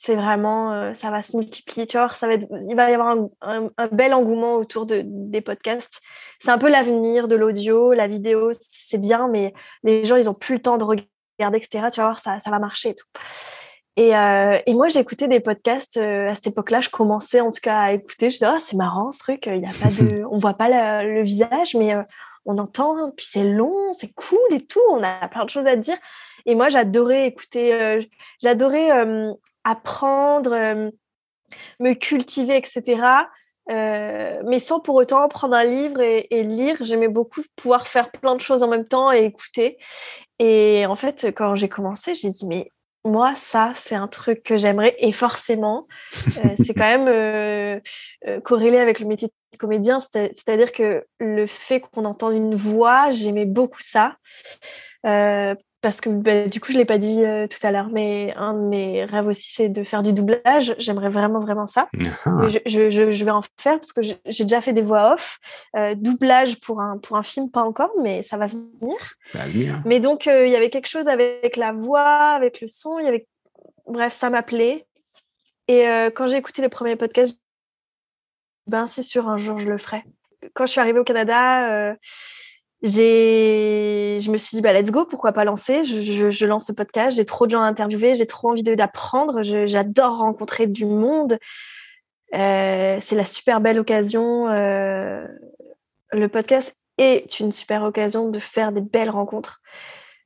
[0.06, 3.70] c'est vraiment, ça va se multiplier, tu vois, ça va il va y avoir un,
[3.90, 6.00] bel engouement autour de, des podcasts.
[6.40, 9.52] C'est un peu l'avenir de l'audio, la vidéo, c'est bien, mais
[9.82, 11.88] les gens, ils n'ont plus le temps de regarder, etc.
[11.92, 13.06] Tu vas voir, ça, ça va marcher et tout.
[13.98, 16.80] Euh, et, moi, j'écoutais des podcasts euh, à cette époque-là.
[16.80, 18.30] Je commençais en tout cas à écouter.
[18.30, 19.46] Je disais, oh, c'est marrant ce truc.
[19.46, 22.02] Il y a pas de, on voit pas le visage, mais euh,
[22.44, 23.10] on entend.
[23.16, 24.80] Puis c'est long, c'est cool et tout.
[24.90, 25.96] On a plein de choses à dire.
[26.44, 28.06] Et moi, j'adorais écouter.
[28.40, 28.90] j'adorais
[29.68, 30.90] apprendre,
[31.80, 33.28] me cultiver, etc.
[33.68, 36.76] mais sans pour autant prendre un livre et, et lire.
[36.80, 39.78] J'aimais beaucoup pouvoir faire plein de choses en même temps et écouter.
[40.38, 42.70] Et en fait, quand j'ai commencé, j'ai dit, mais
[43.06, 44.94] moi, ça, c'est un truc que j'aimerais.
[44.98, 45.86] Et forcément,
[46.44, 47.80] euh, c'est quand même euh,
[48.26, 50.00] euh, corrélé avec le métier de comédien.
[50.00, 54.16] C'est-à-dire que le fait qu'on entende une voix, j'aimais beaucoup ça
[55.82, 58.34] parce que bah, du coup, je ne l'ai pas dit euh, tout à l'heure, mais
[58.36, 60.74] un de mes rêves aussi, c'est de faire du doublage.
[60.78, 61.88] J'aimerais vraiment, vraiment ça.
[62.24, 62.46] Ah.
[62.48, 65.38] Je, je, vais en faire parce que j'ai déjà fait des voix off.
[65.76, 68.96] Euh, doublage pour un, pour un film, pas encore, mais ça va venir.
[69.26, 69.80] Ça va venir.
[69.84, 72.98] Mais donc, euh, il y avait quelque chose avec la voix, avec le son.
[72.98, 73.28] Y avait...
[73.86, 74.86] Bref, ça m'appelait.
[75.68, 77.40] Et quand j'ai écouté les premiers podcasts,
[78.68, 80.04] ben, c'est sûr, un jour, je le ferai.
[80.54, 81.96] Quand je suis arrivée au Canada,
[82.88, 85.84] je me suis dit, bah, let's go, pourquoi pas lancer?
[85.84, 89.42] Je, je, lance ce podcast, j'ai trop de gens à interviewer, j'ai trop envie d'apprendre,
[89.42, 91.38] j'adore rencontrer du monde.
[92.34, 94.48] Euh, c'est la super belle occasion.
[94.48, 95.26] Euh,
[96.12, 99.60] le podcast est une super occasion de faire des belles rencontres.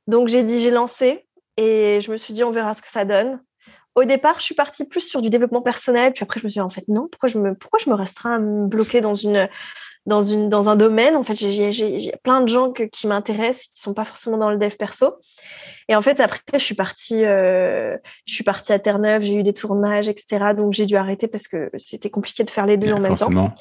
[0.07, 3.05] Donc j'ai dit, j'ai lancé et je me suis dit, on verra ce que ça
[3.05, 3.41] donne.
[3.95, 6.59] Au départ, je suis partie plus sur du développement personnel, puis après je me suis
[6.59, 9.15] dit, en fait, non, pourquoi je me, pourquoi je me restreins à me bloquer dans
[9.15, 9.49] une
[10.05, 11.15] dans, une, dans un domaine.
[11.15, 14.57] En fait, j'ai plein de gens qui m'intéressent, qui ne sont pas forcément dans le
[14.57, 15.15] dev perso.
[15.87, 19.43] Et en fait, après, je suis partie, euh, je suis partie à Terre-Neuve, j'ai eu
[19.43, 20.53] des tournages, etc.
[20.55, 23.53] Donc, j'ai dû arrêter parce que c'était compliqué de faire les deux en même temps.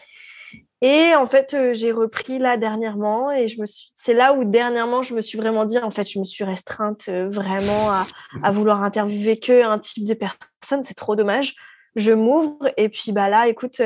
[0.82, 3.90] Et en fait, euh, j'ai repris là dernièrement et je me suis...
[3.94, 7.04] c'est là où dernièrement je me suis vraiment dit, en fait, je me suis restreinte
[7.10, 8.06] euh, vraiment à,
[8.42, 10.82] à vouloir interviewer que un type de personne.
[10.82, 11.54] C'est trop dommage.
[11.96, 13.82] Je m'ouvre et puis bah là, écoute,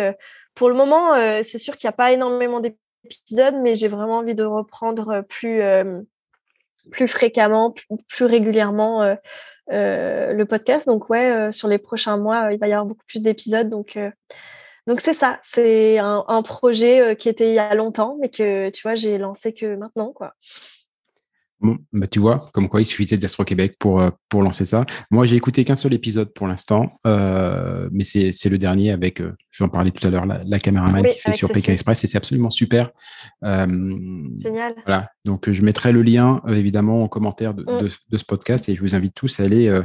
[0.54, 4.34] pour le moment, c'est sûr qu'il n'y a pas énormément d'épisodes, mais j'ai vraiment envie
[4.34, 5.62] de reprendre plus
[6.90, 7.74] plus fréquemment,
[8.08, 9.14] plus, régulièrement euh,
[9.72, 10.86] euh, le podcast.
[10.86, 13.68] Donc ouais, euh, sur les prochains mois, il va y avoir beaucoup plus d'épisodes.
[13.68, 13.98] Donc
[14.86, 18.82] donc c'est ça, c'est un, projet qui était il y a longtemps, mais que tu
[18.82, 20.34] vois, j'ai lancé que maintenant, quoi.
[21.64, 24.84] Bon, bah tu vois, comme quoi il suffisait d'Astro Québec pour, euh, pour lancer ça.
[25.10, 29.32] Moi, j'ai écouté qu'un seul épisode pour l'instant, euh, mais c'est le dernier avec, euh,
[29.50, 32.04] je vais en parler tout à l'heure, la, la caméraman qui fait sur Pékin Express
[32.04, 32.90] et c'est absolument super.
[33.42, 34.74] Génial.
[34.84, 37.88] Voilà, donc je mettrai le lien évidemment en commentaire de, mm.
[38.10, 39.82] de, ce podcast et je vous invite tous à aller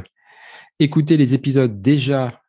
[0.80, 2.42] écouter les épisodes déjà,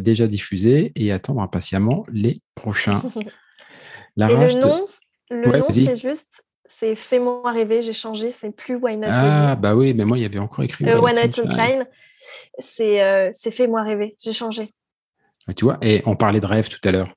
[0.00, 3.02] déjà diffusés et attendre impatiemment les prochains.
[4.16, 4.84] La et le nom,
[5.30, 9.74] le nom c'est juste c'est Fais-moi rêver, j'ai changé, c'est plus Why Not Ah, bah
[9.74, 11.86] oui, mais moi, il y avait encore écrit euh, Why Not Sunshine.
[12.58, 14.72] C'est euh, Fais-moi rêver, j'ai changé.
[15.46, 17.14] Ah, tu vois, et on parlait de rêve tout à l'heure.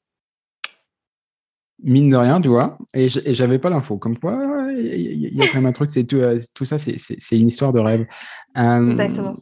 [1.84, 3.98] Mine de rien, tu vois, et j'avais pas l'info.
[3.98, 7.40] Comme quoi, il y, a quand même un truc, c'est tout, euh, tout, ça, c'est
[7.40, 8.08] une histoire de rêve.
[8.56, 9.38] Exactement.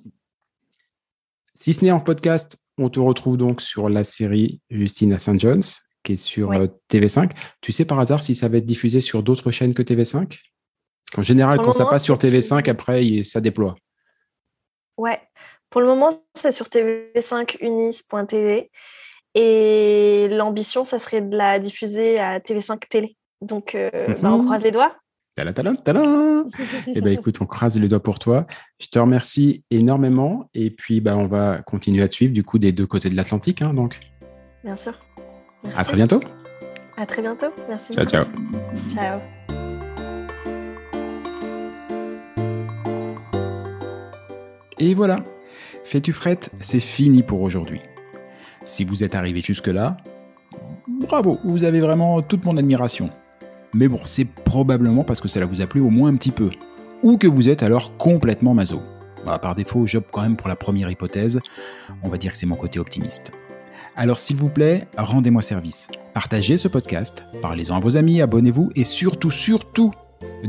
[1.55, 5.39] Si ce n'est en podcast, on te retrouve donc sur la série Justine à St.
[5.39, 7.31] John's qui est sur euh, TV5.
[7.59, 10.39] Tu sais par hasard si ça va être diffusé sur d'autres chaînes que TV5
[11.17, 13.75] En général, quand ça passe sur TV5, après, ça déploie.
[14.97, 15.19] Ouais.
[15.69, 18.71] Pour le moment, c'est sur TV5 unis.tv.
[19.33, 23.17] Et l'ambition, ça serait de la diffuser à TV5 Télé.
[23.41, 23.89] Donc, euh,
[24.21, 24.95] bah, on croise les doigts.
[25.35, 26.01] Tada, tada, tada
[26.87, 28.47] Eh bien, écoute, on croise les doigts pour toi.
[28.79, 30.49] Je te remercie énormément.
[30.53, 33.17] Et puis, bah, on va continuer à te suivre, du coup, des deux côtés de
[33.17, 33.61] l'Atlantique.
[33.61, 33.99] Hein, donc.
[34.63, 34.93] Bien sûr.
[35.75, 36.21] À très bientôt.
[36.97, 37.47] À très bientôt.
[37.67, 37.93] Merci.
[37.93, 38.25] Ciao, ciao.
[38.93, 39.19] Ciao.
[44.79, 45.23] Et voilà.
[45.83, 47.79] Fais-tu frette, c'est fini pour aujourd'hui.
[48.65, 49.97] Si vous êtes arrivé jusque-là,
[50.87, 53.09] bravo, vous avez vraiment toute mon admiration.
[53.73, 56.49] Mais bon, c'est probablement parce que cela vous a plu au moins un petit peu.
[57.03, 58.81] Ou que vous êtes alors complètement maso.
[59.25, 61.39] Bah, par défaut, j'opte quand même pour la première hypothèse.
[62.03, 63.31] On va dire que c'est mon côté optimiste.
[63.97, 65.87] Alors s'il vous plaît, rendez-moi service.
[66.13, 69.93] Partagez ce podcast, parlez-en à vos amis, abonnez-vous et surtout, surtout,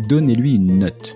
[0.09, 1.15] donnez-lui une note.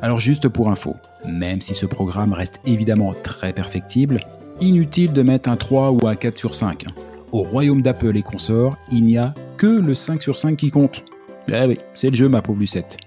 [0.00, 0.94] Alors juste pour info,
[1.26, 4.20] même si ce programme reste évidemment très perfectible,
[4.60, 6.84] inutile de mettre un 3 ou un 4 sur 5.
[7.32, 11.02] Au royaume d'Apple et consorts, il n'y a que le 5 sur 5 qui compte.
[11.48, 12.98] Eh oui, c'est le jeu ma pauvre Lucette.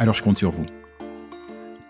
[0.00, 0.66] Alors je compte sur vous.